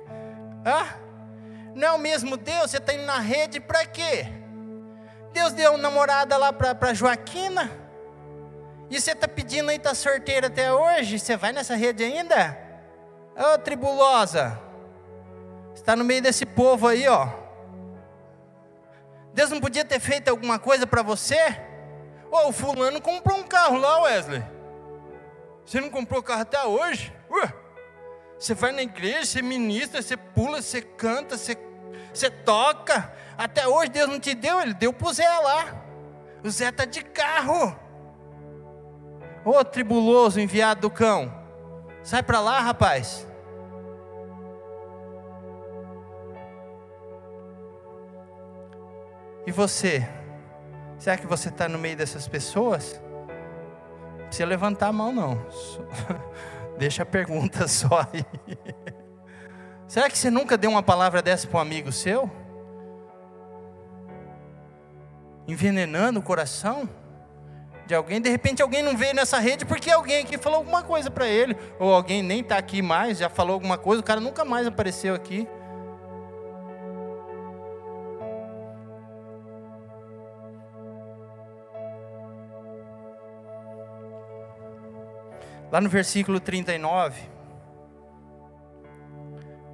ah? 0.66 0.96
Não 1.76 1.88
é 1.88 1.92
o 1.92 1.98
mesmo 1.98 2.36
Deus? 2.36 2.72
Você 2.72 2.78
está 2.78 2.94
indo 2.94 3.06
na 3.06 3.20
rede 3.20 3.60
para 3.60 3.86
quê? 3.86 4.26
Deus 5.32 5.54
deu 5.54 5.72
uma 5.72 5.78
namorada 5.78 6.38
lá 6.38 6.52
para 6.52 6.94
Joaquina. 6.94 7.70
E 8.90 9.00
você 9.00 9.12
está 9.12 9.28
pedindo 9.28 9.70
aí, 9.70 9.78
está 9.78 9.94
sorteira 9.94 10.48
até 10.48 10.72
hoje? 10.72 11.20
Você 11.20 11.36
vai 11.36 11.52
nessa 11.52 11.76
rede 11.76 12.04
ainda? 12.04 12.58
Ô 13.36 13.54
oh, 13.54 13.58
tribulosa. 13.58 14.60
Está 15.74 15.96
no 15.96 16.06
meio 16.06 16.22
desse 16.22 16.46
povo 16.46 16.88
aí, 16.88 17.08
ó. 17.08 17.28
Deus 19.34 19.50
não 19.50 19.60
podia 19.60 19.84
ter 19.84 20.00
feito 20.00 20.30
alguma 20.30 20.58
coisa 20.58 20.88
para 20.88 21.02
você? 21.02 21.38
Ô, 22.32 22.38
oh, 22.38 22.50
o 22.50 22.52
fulano 22.54 23.02
comprou 23.02 23.38
um 23.38 23.44
carro 23.44 23.78
lá, 23.78 24.04
Wesley. 24.04 24.42
Você 25.66 25.82
não 25.82 25.90
comprou 25.90 26.24
carro 26.24 26.42
até 26.42 26.64
hoje? 26.64 27.14
Ué, 27.30 27.54
você 28.46 28.54
vai 28.54 28.72
na 28.72 28.84
igreja, 28.84 29.26
você 29.26 29.42
ministra, 29.42 30.04
você 30.04 30.16
pula, 30.16 30.62
você 30.62 30.80
canta, 30.80 31.36
você, 31.36 31.58
você 32.14 32.30
toca. 32.30 33.12
Até 33.36 33.68
hoje 33.68 33.90
Deus 33.90 34.08
não 34.08 34.20
te 34.20 34.36
deu, 34.36 34.62
Ele 34.62 34.76
deu 34.76 34.94
para 34.94 35.08
o 35.08 35.14
Zé 35.14 35.28
lá. 35.28 35.84
O 36.44 36.50
Zé 36.52 36.70
está 36.70 36.86
de 36.86 37.04
carro. 37.04 37.76
Ô 39.44 39.64
tribuloso 39.66 40.40
enviado 40.40 40.82
do 40.82 40.92
cão. 40.92 41.34
Sai 42.04 42.22
para 42.22 42.40
lá, 42.40 42.60
rapaz. 42.60 43.28
E 49.48 49.52
você? 49.52 50.08
Será 51.00 51.18
que 51.18 51.26
você 51.26 51.50
está 51.50 51.68
no 51.68 51.80
meio 51.80 51.98
dessas 51.98 52.28
pessoas? 52.28 53.02
Não 54.20 54.28
precisa 54.28 54.48
levantar 54.48 54.90
a 54.90 54.94
mão, 54.94 55.12
não. 55.12 55.44
Deixa 56.78 57.04
a 57.04 57.06
pergunta 57.06 57.68
só 57.70 58.08
aí. 58.12 58.26
Será 59.88 60.10
que 60.10 60.18
você 60.18 60.30
nunca 60.30 60.58
deu 60.58 60.70
uma 60.70 60.84
palavra 60.84 61.22
dessa 61.22 61.48
para 61.48 61.60
um 61.60 61.62
amigo 61.62 61.92
seu? 61.92 62.30
envenenando 65.48 66.20
o 66.20 66.24
coração 66.24 66.90
de 67.86 67.94
alguém. 67.94 68.20
De 68.20 68.30
repente 68.30 68.62
alguém 68.62 68.82
não 68.82 68.98
veio 68.98 69.14
nessa 69.14 69.40
rede 69.40 69.66
porque 69.66 69.92
alguém 69.92 70.24
aqui 70.24 70.38
falou 70.38 70.60
alguma 70.60 70.84
coisa 70.84 71.10
para 71.10 71.28
ele, 71.28 71.56
ou 71.80 71.94
alguém 71.94 72.24
nem 72.24 72.42
está 72.42 72.58
aqui 72.58 72.82
mais, 72.82 73.18
já 73.20 73.30
falou 73.30 73.54
alguma 73.54 73.78
coisa, 73.78 74.02
o 74.02 74.06
cara 74.06 74.20
nunca 74.20 74.44
mais 74.44 74.68
apareceu 74.68 75.14
aqui. 75.14 75.48
Lá 85.76 85.82
no 85.82 85.90
versículo 85.90 86.40
39, 86.40 87.22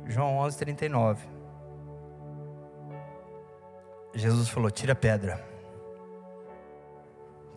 João 0.07 0.39
11, 0.39 0.57
39. 0.57 1.29
Jesus 4.15 4.49
falou: 4.49 4.71
Tira 4.71 4.93
a 4.93 4.95
pedra 4.95 5.45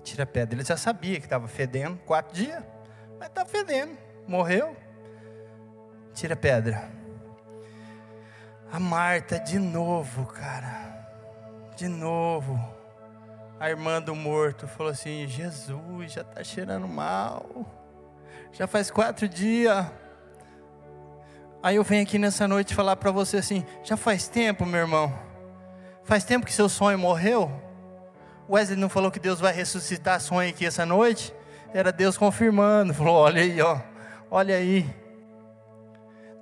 tira 0.02 0.24
a 0.24 0.26
pedra. 0.26 0.54
Ele 0.54 0.62
já 0.62 0.76
sabia 0.76 1.18
que 1.18 1.24
estava 1.24 1.48
fedendo, 1.48 1.98
quatro 2.04 2.34
dias, 2.34 2.62
mas 3.18 3.28
está 3.28 3.46
fedendo, 3.46 3.96
morreu. 4.28 4.76
Tira 6.12 6.34
a 6.34 6.36
pedra. 6.36 6.86
A 8.70 8.78
Marta, 8.78 9.40
de 9.40 9.58
novo, 9.58 10.26
cara, 10.26 11.08
de 11.78 11.88
novo. 11.88 12.60
A 13.58 13.70
irmã 13.70 14.02
do 14.02 14.14
morto 14.14 14.68
falou 14.68 14.92
assim: 14.92 15.26
Jesus, 15.26 16.12
já 16.12 16.20
está 16.20 16.44
cheirando 16.44 16.86
mal, 16.86 17.74
já 18.54 18.66
faz 18.68 18.90
quatro 18.90 19.28
dias. 19.28 19.84
Aí 21.62 21.76
eu 21.76 21.82
venho 21.82 22.02
aqui 22.02 22.18
nessa 22.18 22.46
noite 22.46 22.74
falar 22.74 22.96
para 22.96 23.10
você 23.10 23.38
assim: 23.38 23.66
já 23.82 23.96
faz 23.96 24.28
tempo, 24.28 24.64
meu 24.64 24.80
irmão, 24.80 25.12
faz 26.04 26.24
tempo 26.24 26.46
que 26.46 26.52
seu 26.52 26.68
sonho 26.68 26.98
morreu? 26.98 27.50
Wesley 28.48 28.78
não 28.78 28.88
falou 28.88 29.10
que 29.10 29.18
Deus 29.18 29.40
vai 29.40 29.52
ressuscitar 29.52 30.20
sonho 30.20 30.50
aqui 30.50 30.64
essa 30.66 30.86
noite? 30.86 31.34
Era 31.72 31.90
Deus 31.90 32.16
confirmando. 32.16 32.92
Falou: 32.94 33.16
olha 33.16 33.42
aí, 33.42 33.60
ó, 33.60 33.80
olha 34.30 34.54
aí. 34.54 34.88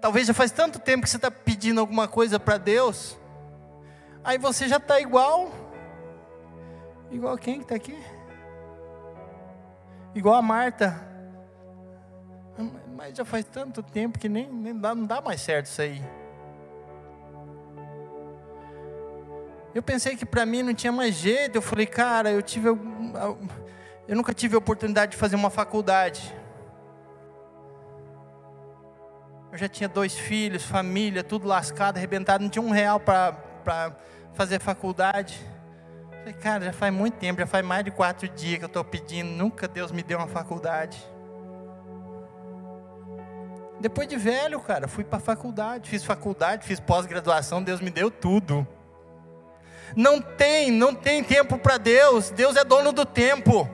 Talvez 0.01 0.27
já 0.27 0.35
faz 0.35 0.51
tanto 0.51 0.81
tempo 0.81 1.05
que 1.05 1.11
você 1.11 1.16
está 1.16 1.31
pedindo 1.31 1.81
alguma 1.81 2.09
coisa 2.09 2.38
para 2.38 2.59
Deus. 2.59 3.16
Aí 4.25 4.37
você 4.37 4.68
já 4.68 4.77
está 4.77 5.01
igual. 5.01 5.51
Igual 7.11 7.38
quem 7.38 7.59
que 7.59 7.64
está 7.64 7.77
aqui? 7.77 7.96
Igual 10.12 10.35
a 10.35 10.42
Marta. 10.42 11.12
Mas 13.05 13.17
já 13.17 13.25
faz 13.25 13.45
tanto 13.45 13.83
tempo 13.83 14.17
que 14.17 14.29
nem, 14.29 14.49
nem 14.49 14.79
dá, 14.79 14.95
não 14.95 15.05
dá 15.05 15.21
mais 15.21 15.41
certo 15.41 15.67
isso 15.67 15.83
aí. 15.83 16.01
Eu 19.75 19.83
pensei 19.83 20.15
que 20.17 20.25
para 20.25 20.47
mim 20.47 20.62
não 20.62 20.73
tinha 20.73 20.93
mais 20.93 21.17
jeito. 21.17 21.57
Eu 21.57 21.62
falei, 21.62 21.85
cara, 21.85 22.31
eu 22.31 22.41
tive 22.41 22.69
eu 22.69 24.17
nunca 24.17 24.33
tive 24.33 24.55
a 24.55 24.59
oportunidade 24.59 25.12
de 25.12 25.19
fazer 25.19 25.35
uma 25.35 25.51
faculdade. 25.51 26.33
Eu 29.51 29.59
já 29.59 29.69
tinha 29.69 29.88
dois 29.88 30.17
filhos, 30.17 30.62
família, 30.62 31.25
tudo 31.25 31.49
lascado, 31.49 31.97
arrebentado, 31.97 32.45
não 32.45 32.51
tinha 32.51 32.62
um 32.62 32.71
real 32.71 33.01
para 33.01 33.97
fazer 34.33 34.61
faculdade. 34.61 35.45
Falei, 36.21 36.35
cara, 36.35 36.65
já 36.67 36.73
faz 36.73 36.95
muito 36.95 37.15
tempo, 37.15 37.41
já 37.41 37.49
faz 37.49 37.67
mais 37.67 37.85
de 37.85 37.91
quatro 37.91 38.29
dias 38.29 38.59
que 38.59 38.65
eu 38.65 38.69
estou 38.69 38.85
pedindo, 38.85 39.29
nunca 39.29 39.67
Deus 39.67 39.91
me 39.91 40.05
deu 40.05 40.19
uma 40.19 40.29
faculdade. 40.29 41.12
Depois 43.83 44.07
de 44.07 44.16
velho, 44.16 44.61
cara, 44.61 44.87
fui 44.87 45.03
para 45.03 45.18
faculdade, 45.18 45.90
fiz 45.90 46.05
faculdade, 46.05 46.64
fiz 46.64 46.79
pós-graduação, 46.79 47.61
Deus 47.61 47.81
me 47.81 47.90
deu 47.90 48.12
tudo. 48.12 48.64
Não 49.97 50.21
tem, 50.21 50.71
não 50.71 50.95
tem 50.95 51.25
tempo 51.25 51.59
para 51.59 51.79
Deus, 51.79 52.31
Deus 52.31 52.55
é 52.55 52.62
dono 52.62 52.92
do 52.92 53.05
tempo. 53.05 53.68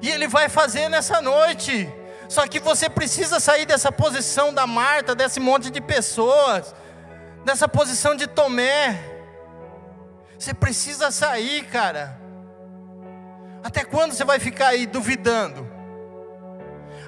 E 0.00 0.08
Ele 0.08 0.28
vai 0.28 0.48
fazer 0.48 0.88
nessa 0.88 1.20
noite. 1.20 1.92
Só 2.28 2.46
que 2.46 2.60
você 2.60 2.88
precisa 2.88 3.40
sair 3.40 3.66
dessa 3.66 3.90
posição 3.90 4.54
da 4.54 4.64
Marta, 4.64 5.12
desse 5.12 5.40
monte 5.40 5.68
de 5.68 5.80
pessoas, 5.80 6.72
dessa 7.44 7.66
posição 7.66 8.14
de 8.14 8.28
Tomé. 8.28 8.96
Você 10.38 10.54
precisa 10.54 11.10
sair, 11.10 11.64
cara. 11.66 12.16
Até 13.64 13.84
quando 13.84 14.12
você 14.12 14.24
vai 14.24 14.38
ficar 14.38 14.68
aí 14.68 14.86
duvidando? 14.86 15.71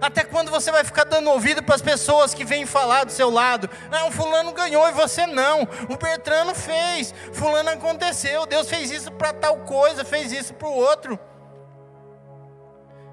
Até 0.05 0.23
quando 0.23 0.51
você 0.51 0.71
vai 0.71 0.85
ficar 0.85 1.05
dando 1.05 1.31
ouvido 1.31 1.63
para 1.63 1.75
as 1.75 1.81
pessoas 1.81 2.35
que 2.35 2.45
vêm 2.45 2.67
falar 2.67 3.05
do 3.05 3.11
seu 3.11 3.31
lado? 3.31 3.71
Não, 3.91 4.13
fulano 4.13 4.53
ganhou 4.53 4.87
e 4.87 4.93
você 4.93 5.27
não. 5.27 5.63
O 5.89 5.97
Bertrano 5.97 6.55
fez, 6.55 7.15
fulano 7.33 7.71
aconteceu, 7.71 8.45
Deus 8.45 8.69
fez 8.69 8.91
isso 8.91 9.11
para 9.13 9.33
tal 9.33 9.61
coisa, 9.61 10.05
fez 10.05 10.31
isso 10.31 10.53
para 10.53 10.69
o 10.69 10.77
outro. 10.77 11.19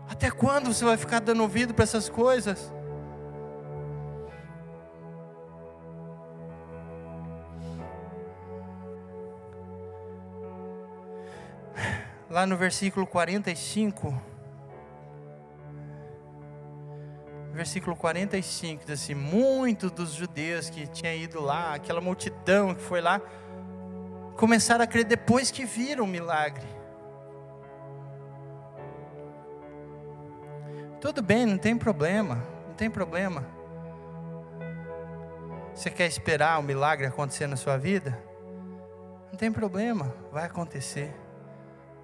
Até 0.10 0.30
quando 0.30 0.73
você 0.73 0.84
vai 0.84 0.97
ficar 0.97 1.21
dando 1.21 1.41
ouvido 1.41 1.73
para 1.73 1.84
essas 1.84 2.10
coisas? 2.10 2.73
Lá 12.30 12.45
no 12.45 12.58
versículo 12.58 13.08
45, 13.08 14.31
versículo 17.62 17.95
45 17.95 18.86
diz 18.86 19.02
assim: 19.02 19.13
Muitos 19.13 19.91
dos 19.91 20.13
judeus 20.13 20.69
que 20.69 20.88
tinham 20.88 21.13
ido 21.13 21.39
lá, 21.39 21.76
aquela 21.76 22.02
multidão 22.02 22.74
que 22.74 22.82
foi 22.82 23.02
lá, 23.02 23.21
começaram 24.36 24.84
a 24.84 24.88
crer 24.88 25.06
depois 25.06 25.52
que 25.52 25.63
viram 25.63 26.06
o 26.06 26.08
milagre. 26.08 26.65
Tudo 31.00 31.21
bem, 31.21 31.45
não 31.45 31.58
tem 31.58 31.78
problema, 31.78 32.43
não 32.67 32.74
tem 32.74 32.89
problema. 32.89 33.45
Você 35.74 35.89
quer 35.89 36.08
esperar 36.08 36.60
o 36.60 36.63
milagre 36.63 37.06
acontecer 37.06 37.47
na 37.47 37.56
sua 37.56 37.78
vida? 37.78 38.17
Não 39.32 39.38
tem 39.38 39.52
problema, 39.52 40.13
vai 40.32 40.45
acontecer, 40.45 41.13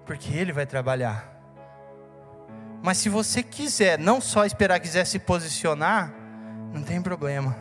porque 0.06 0.34
Ele 0.36 0.52
vai 0.52 0.66
trabalhar. 0.66 1.37
Mas 2.82 2.98
se 2.98 3.08
você 3.08 3.42
quiser, 3.42 3.98
não 3.98 4.20
só 4.20 4.44
esperar, 4.44 4.78
quiser 4.80 5.04
se 5.04 5.18
posicionar, 5.18 6.14
não 6.72 6.82
tem 6.82 7.02
problema. 7.02 7.56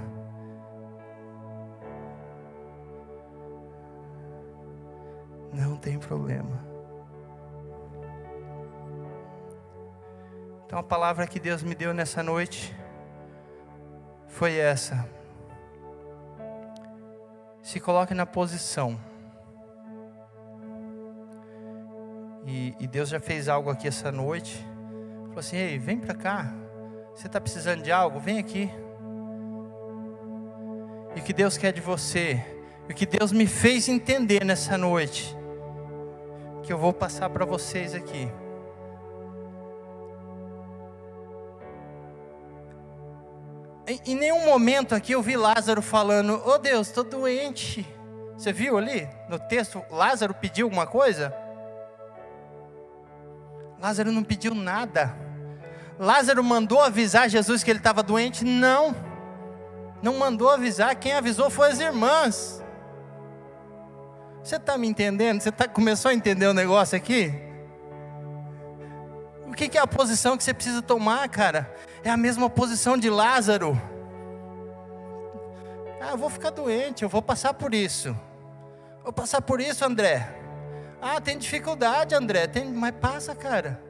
Não 5.53 5.75
tem 5.75 5.97
problema. 5.97 6.65
Então 10.65 10.77
a 10.77 10.83
palavra 10.83 11.25
que 11.25 11.39
Deus 11.39 11.63
me 11.63 11.73
deu 11.73 11.93
nessa 11.93 12.21
noite 12.21 12.75
foi 14.27 14.55
essa. 14.55 15.09
Se 17.63 17.79
coloque 17.79 18.13
na 18.13 18.25
posição. 18.25 18.99
E, 22.45 22.75
e 22.79 22.87
Deus 22.87 23.09
já 23.09 23.19
fez 23.19 23.49
algo 23.49 23.69
aqui 23.69 23.87
essa 23.87 24.11
noite. 24.11 24.65
Falou 25.37 25.45
assim: 25.45 25.57
Ei, 25.57 25.77
vem 25.77 25.99
para 25.99 26.15
cá. 26.15 26.51
Você 27.13 27.27
está 27.27 27.39
precisando 27.39 27.83
de 27.83 27.91
algo? 27.91 28.19
Vem 28.19 28.39
aqui. 28.39 28.71
E 31.15 31.19
o 31.19 31.23
que 31.23 31.31
Deus 31.31 31.59
quer 31.59 31.71
de 31.71 31.79
você? 31.79 32.43
E 32.89 32.91
o 32.91 32.95
que 32.95 33.05
Deus 33.05 33.31
me 33.31 33.45
fez 33.45 33.87
entender 33.87 34.43
nessa 34.43 34.79
noite? 34.79 35.37
Que 36.63 36.73
eu 36.73 36.77
vou 36.79 36.91
passar 36.91 37.29
para 37.29 37.45
vocês 37.45 37.93
aqui. 37.93 38.27
Em, 43.85 44.01
em 44.07 44.15
nenhum 44.15 44.43
momento 44.43 44.95
aqui 44.95 45.11
eu 45.11 45.21
vi 45.21 45.37
Lázaro 45.37 45.83
falando: 45.83 46.41
Oh 46.47 46.57
Deus, 46.57 46.87
estou 46.87 47.03
doente. 47.03 47.85
Você 48.35 48.51
viu 48.51 48.75
ali 48.75 49.07
no 49.29 49.37
texto? 49.37 49.85
Lázaro 49.91 50.33
pediu 50.33 50.65
alguma 50.65 50.87
coisa? 50.87 51.31
Lázaro 53.79 54.11
não 54.11 54.23
pediu 54.23 54.55
nada. 54.55 55.26
Lázaro 55.99 56.43
mandou 56.43 56.81
avisar 56.81 57.29
Jesus 57.29 57.63
que 57.63 57.71
ele 57.71 57.79
estava 57.79 58.03
doente? 58.03 58.45
Não. 58.45 58.95
Não 60.01 60.17
mandou 60.17 60.49
avisar. 60.49 60.95
Quem 60.95 61.13
avisou 61.13 61.49
foi 61.49 61.71
as 61.71 61.79
irmãs. 61.79 62.63
Você 64.43 64.57
está 64.57 64.77
me 64.77 64.87
entendendo? 64.87 65.41
Você 65.41 65.51
tá, 65.51 65.67
começou 65.67 66.09
a 66.09 66.13
entender 66.13 66.45
o 66.45 66.53
negócio 66.53 66.95
aqui? 66.95 67.33
O 69.45 69.51
que, 69.53 69.67
que 69.67 69.77
é 69.77 69.81
a 69.81 69.87
posição 69.87 70.37
que 70.37 70.43
você 70.43 70.53
precisa 70.53 70.81
tomar, 70.81 71.27
cara? 71.29 71.73
É 72.03 72.09
a 72.09 72.17
mesma 72.17 72.49
posição 72.49 72.95
de 72.97 73.09
Lázaro. 73.09 73.79
Ah, 75.99 76.11
eu 76.11 76.17
vou 76.17 76.29
ficar 76.29 76.51
doente, 76.51 77.03
eu 77.03 77.09
vou 77.09 77.21
passar 77.21 77.53
por 77.55 77.73
isso. 77.73 78.15
Vou 79.03 79.11
passar 79.11 79.41
por 79.41 79.59
isso, 79.59 79.83
André. 79.83 80.29
Ah, 81.01 81.19
tem 81.19 81.37
dificuldade, 81.37 82.13
André. 82.13 82.47
Tem, 82.47 82.65
mas 82.65 82.93
passa, 82.95 83.33
cara. 83.33 83.86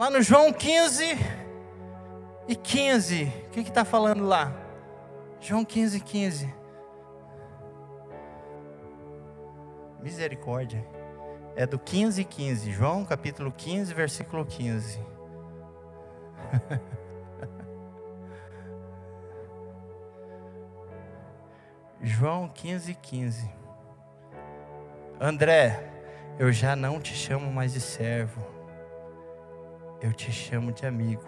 Lá 0.00 0.08
no 0.08 0.22
João 0.22 0.50
15 0.50 1.04
e 2.48 2.56
15. 2.56 3.24
O 3.24 3.50
que 3.50 3.60
está 3.60 3.84
falando 3.84 4.24
lá? 4.24 4.50
João 5.42 5.62
15, 5.62 6.00
15. 6.00 6.54
Misericórdia 10.00 10.82
é 11.54 11.66
do 11.66 11.78
15 11.78 12.22
e 12.22 12.24
15. 12.24 12.70
João 12.70 13.04
capítulo 13.04 13.52
15, 13.52 13.92
versículo 13.92 14.46
15. 14.46 14.98
João 22.00 22.48
15, 22.48 22.94
15. 22.94 23.50
André, 25.20 25.92
eu 26.38 26.50
já 26.50 26.74
não 26.74 26.98
te 26.98 27.12
chamo 27.12 27.52
mais 27.52 27.74
de 27.74 27.82
servo, 27.82 28.59
eu 30.00 30.12
te 30.12 30.32
chamo 30.32 30.72
de 30.72 30.86
amigo. 30.86 31.24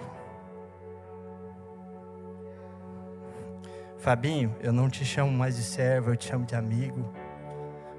Fabinho, 3.98 4.54
eu 4.60 4.72
não 4.72 4.90
te 4.90 5.04
chamo 5.04 5.30
mais 5.30 5.56
de 5.56 5.62
servo, 5.62 6.10
eu 6.10 6.16
te 6.16 6.28
chamo 6.28 6.44
de 6.44 6.56
amigo. 6.56 7.12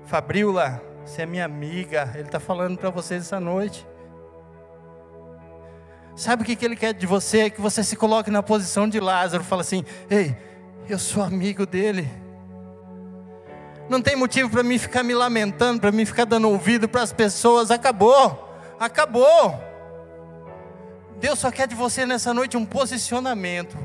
Fabrila, 0.06 0.82
você 1.06 1.22
é 1.22 1.26
minha 1.26 1.46
amiga. 1.46 2.12
Ele 2.14 2.24
está 2.24 2.40
falando 2.40 2.78
para 2.78 2.90
vocês 2.90 3.24
essa 3.24 3.40
noite. 3.40 3.88
Sabe 6.16 6.44
o 6.44 6.46
que, 6.46 6.56
que 6.56 6.66
ele 6.66 6.76
quer 6.76 6.94
de 6.94 7.08
você? 7.08 7.50
Que 7.50 7.62
você 7.62 7.84
se 7.84 7.96
coloque 7.96 8.30
na 8.30 8.44
posição 8.44 8.88
de 8.88 9.00
Lázaro. 9.00 9.44
Fala 9.44 9.62
assim: 9.62 9.86
Ei, 10.10 10.36
eu 10.90 11.00
sou 11.00 11.24
amigo 11.24 11.66
dele. 11.66 12.10
Não 13.90 14.02
tem 14.02 14.16
motivo 14.16 14.50
para 14.50 14.64
mim 14.64 14.78
ficar 14.78 15.04
me 15.04 15.14
lamentando, 15.14 15.80
para 15.80 15.92
mim 15.92 16.06
ficar 16.06 16.26
dando 16.26 16.50
ouvido 16.50 16.90
para 16.90 17.02
as 17.02 17.14
pessoas. 17.14 17.72
Acabou, 17.72 18.50
acabou. 18.80 19.73
Deus 21.24 21.40
só 21.40 21.50
quer 21.50 21.70
de 21.70 21.74
você 21.74 22.06
nessa 22.06 22.34
noite 22.34 22.58
um 22.58 22.66
posicionamento. 22.66 23.78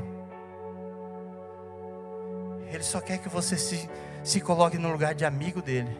Ele 2.69 2.83
só 2.83 2.99
quer 2.99 3.17
que 3.17 3.29
você 3.29 3.57
se, 3.57 3.89
se 4.25 4.41
coloque 4.41 4.77
no 4.77 4.91
lugar 4.91 5.15
de 5.15 5.23
amigo 5.23 5.61
dele. 5.61 5.97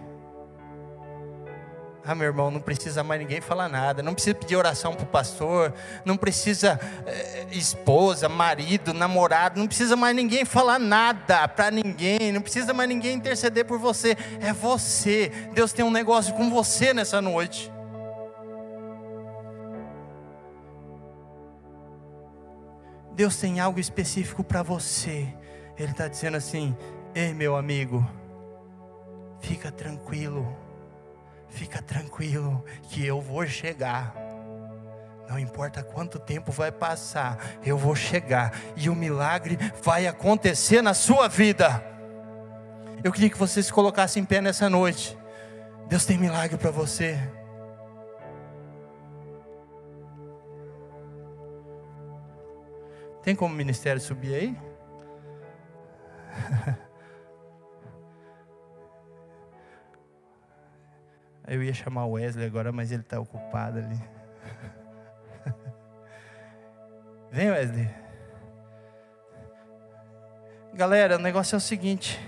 Ah, 2.04 2.14
meu 2.14 2.28
irmão, 2.28 2.52
não 2.52 2.60
precisa 2.60 3.06
mais 3.06 3.22
ninguém 3.22 3.40
falar 3.40 3.70
nada, 3.70 4.04
não 4.04 4.14
precisa 4.14 4.36
pedir 4.36 4.58
oração 4.58 4.94
para 4.94 5.04
o 5.04 5.08
pastor, 5.08 5.74
não 6.04 6.18
precisa 6.18 6.78
eh, 7.06 7.48
esposa, 7.52 8.28
marido, 8.28 8.94
namorado, 8.94 9.62
não 9.62 9.68
precisa 9.68 9.96
mais 9.96 10.14
ninguém 10.14 10.44
falar 10.44 10.78
nada 10.78 11.48
para 11.48 11.72
ninguém, 11.72 12.34
não 12.34 12.42
precisa 12.42 12.74
mais 12.74 12.90
ninguém 12.90 13.16
interceder 13.16 13.64
por 13.64 13.80
você, 13.80 14.18
é 14.42 14.52
você. 14.52 15.32
Deus 15.54 15.72
tem 15.72 15.86
um 15.86 15.92
negócio 15.92 16.34
com 16.34 16.50
você 16.50 16.94
nessa 16.94 17.22
noite. 17.22 17.72
Deus 23.20 23.36
tem 23.36 23.60
algo 23.60 23.80
específico 23.80 24.44
para 24.44 24.64
você. 24.64 25.28
Ele 25.78 25.92
está 25.92 26.08
dizendo 26.08 26.38
assim: 26.38 26.74
Ei, 27.14 27.34
meu 27.34 27.56
amigo, 27.56 28.10
fica 29.42 29.70
tranquilo 29.72 30.48
Fica 31.50 31.82
tranquilo 31.82 32.64
que 32.84 33.06
eu 33.06 33.20
vou 33.20 33.46
chegar. 33.46 34.16
Não 35.28 35.38
importa 35.38 35.84
quanto 35.84 36.18
tempo 36.18 36.52
vai 36.52 36.72
passar, 36.72 37.38
eu 37.64 37.78
vou 37.78 37.96
chegar 37.96 38.58
e 38.76 38.90
o 38.90 38.96
milagre 38.96 39.58
vai 39.84 40.08
acontecer 40.08 40.82
na 40.82 40.94
sua 40.94 41.28
vida. 41.28 41.84
Eu 43.04 43.12
queria 43.12 43.30
que 43.30 43.38
você 43.38 43.62
se 43.62 43.72
colocasse 43.72 44.20
em 44.20 44.26
pé 44.26 44.42
nessa 44.42 44.70
noite. 44.70 45.18
Deus 45.88 46.06
tem 46.06 46.18
milagre 46.18 46.58
para 46.58 46.72
você. 46.72 47.20
Tem 53.30 53.36
como 53.36 53.54
o 53.54 53.58
ministério 53.58 54.02
subir 54.02 54.34
aí? 54.34 54.58
Eu 61.48 61.62
ia 61.62 61.72
chamar 61.76 62.06
o 62.06 62.14
Wesley 62.14 62.48
agora, 62.48 62.72
mas 62.72 62.92
ele 62.92 63.04
está 63.04 63.20
ocupado 63.20 63.78
ali. 63.78 64.02
Vem, 67.32 67.52
Wesley. 67.52 67.88
Galera, 70.74 71.18
o 71.18 71.20
negócio 71.20 71.56
é 71.56 71.58
o 71.58 71.62
seguinte. 71.62 72.20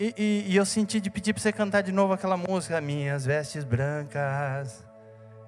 E, 0.00 0.12
e, 0.18 0.44
e 0.48 0.56
eu 0.56 0.66
senti 0.66 1.00
de 1.00 1.08
pedir 1.08 1.32
para 1.32 1.40
você 1.40 1.52
cantar 1.52 1.82
de 1.82 1.92
novo 1.92 2.12
aquela 2.14 2.36
música, 2.36 2.80
Minhas 2.80 3.24
vestes 3.24 3.62
brancas, 3.62 4.84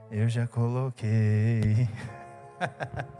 eu 0.08 0.28
já 0.28 0.46
coloquei. 0.46 1.88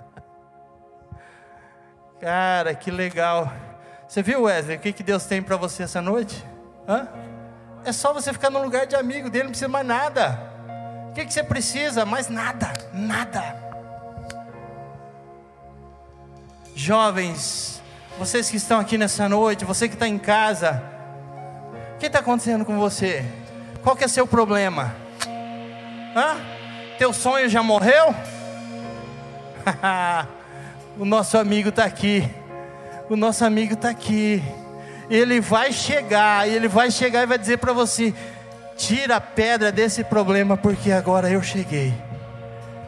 Cara, 2.21 2.75
que 2.75 2.91
legal. 2.91 3.51
Você 4.07 4.23
viu, 4.23 4.43
Wesley, 4.43 4.77
o 4.77 4.81
que, 4.81 4.93
que 4.93 5.03
Deus 5.03 5.25
tem 5.25 5.41
para 5.41 5.57
você 5.57 5.85
essa 5.85 6.03
noite? 6.03 6.45
Hã? 6.87 7.09
É 7.83 7.93
só 7.93 8.13
você 8.13 8.31
ficar 8.33 8.51
no 8.51 8.63
lugar 8.63 8.87
de 8.87 8.95
amigo 8.95 9.31
dele, 9.31 9.45
não 9.45 9.51
precisa 9.51 9.69
mais 9.69 9.87
nada. 9.87 10.39
O 11.09 11.15
que, 11.15 11.25
que 11.25 11.33
você 11.33 11.43
precisa? 11.43 12.05
Mais 12.05 12.29
nada, 12.29 12.73
nada. 12.93 13.57
Jovens, 16.75 17.81
vocês 18.19 18.51
que 18.51 18.57
estão 18.57 18.79
aqui 18.79 18.99
nessa 18.99 19.27
noite, 19.29 19.65
você 19.65 19.89
que 19.89 19.95
está 19.95 20.07
em 20.07 20.19
casa, 20.19 20.83
o 21.95 21.99
que 21.99 22.07
está 22.07 22.19
acontecendo 22.19 22.67
com 22.67 22.79
você? 22.79 23.25
Qual 23.83 23.97
que 23.97 24.05
é 24.05 24.09
seu 24.09 24.27
problema? 24.27 24.95
Hã? 26.15 26.37
Teu 26.99 27.15
sonho 27.15 27.49
já 27.49 27.63
morreu? 27.63 28.15
o 31.01 31.05
nosso 31.05 31.37
amigo 31.37 31.71
está 31.71 31.85
aqui. 31.85 32.29
O 33.09 33.17
nosso 33.17 33.45
amigo 33.45 33.75
está 33.75 33.91
aqui. 33.91 34.41
Ele 35.11 35.41
vai 35.41 35.73
chegar, 35.73 36.49
ele 36.49 36.69
vai 36.69 36.93
chegar 36.93 37.25
e 37.25 37.27
vai 37.27 37.39
dizer 37.39 37.59
para 37.59 37.73
você: 37.73 38.15
tira 38.77 39.17
a 39.17 39.21
pedra 39.21 39.73
desse 39.73 40.05
problema, 40.05 40.57
porque 40.57 40.93
agora 40.93 41.29
eu 41.29 41.43
cheguei. 41.43 41.93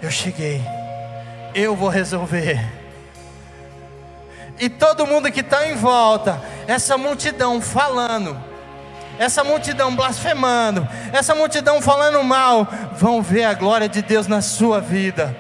Eu 0.00 0.12
cheguei. 0.12 0.62
Eu 1.52 1.74
vou 1.74 1.88
resolver 1.88 2.82
e 4.62 4.68
todo 4.68 5.06
mundo 5.06 5.28
que 5.32 5.40
está 5.40 5.66
em 5.66 5.74
volta, 5.74 6.40
essa 6.68 6.96
multidão 6.96 7.60
falando, 7.60 8.40
essa 9.18 9.42
multidão 9.42 9.94
blasfemando, 9.96 10.86
essa 11.12 11.34
multidão 11.34 11.82
falando 11.82 12.22
mal, 12.22 12.68
vão 12.92 13.20
ver 13.20 13.42
a 13.42 13.54
glória 13.54 13.88
de 13.88 14.02
Deus 14.02 14.28
na 14.28 14.40
sua 14.40 14.80
vida. 14.80 15.36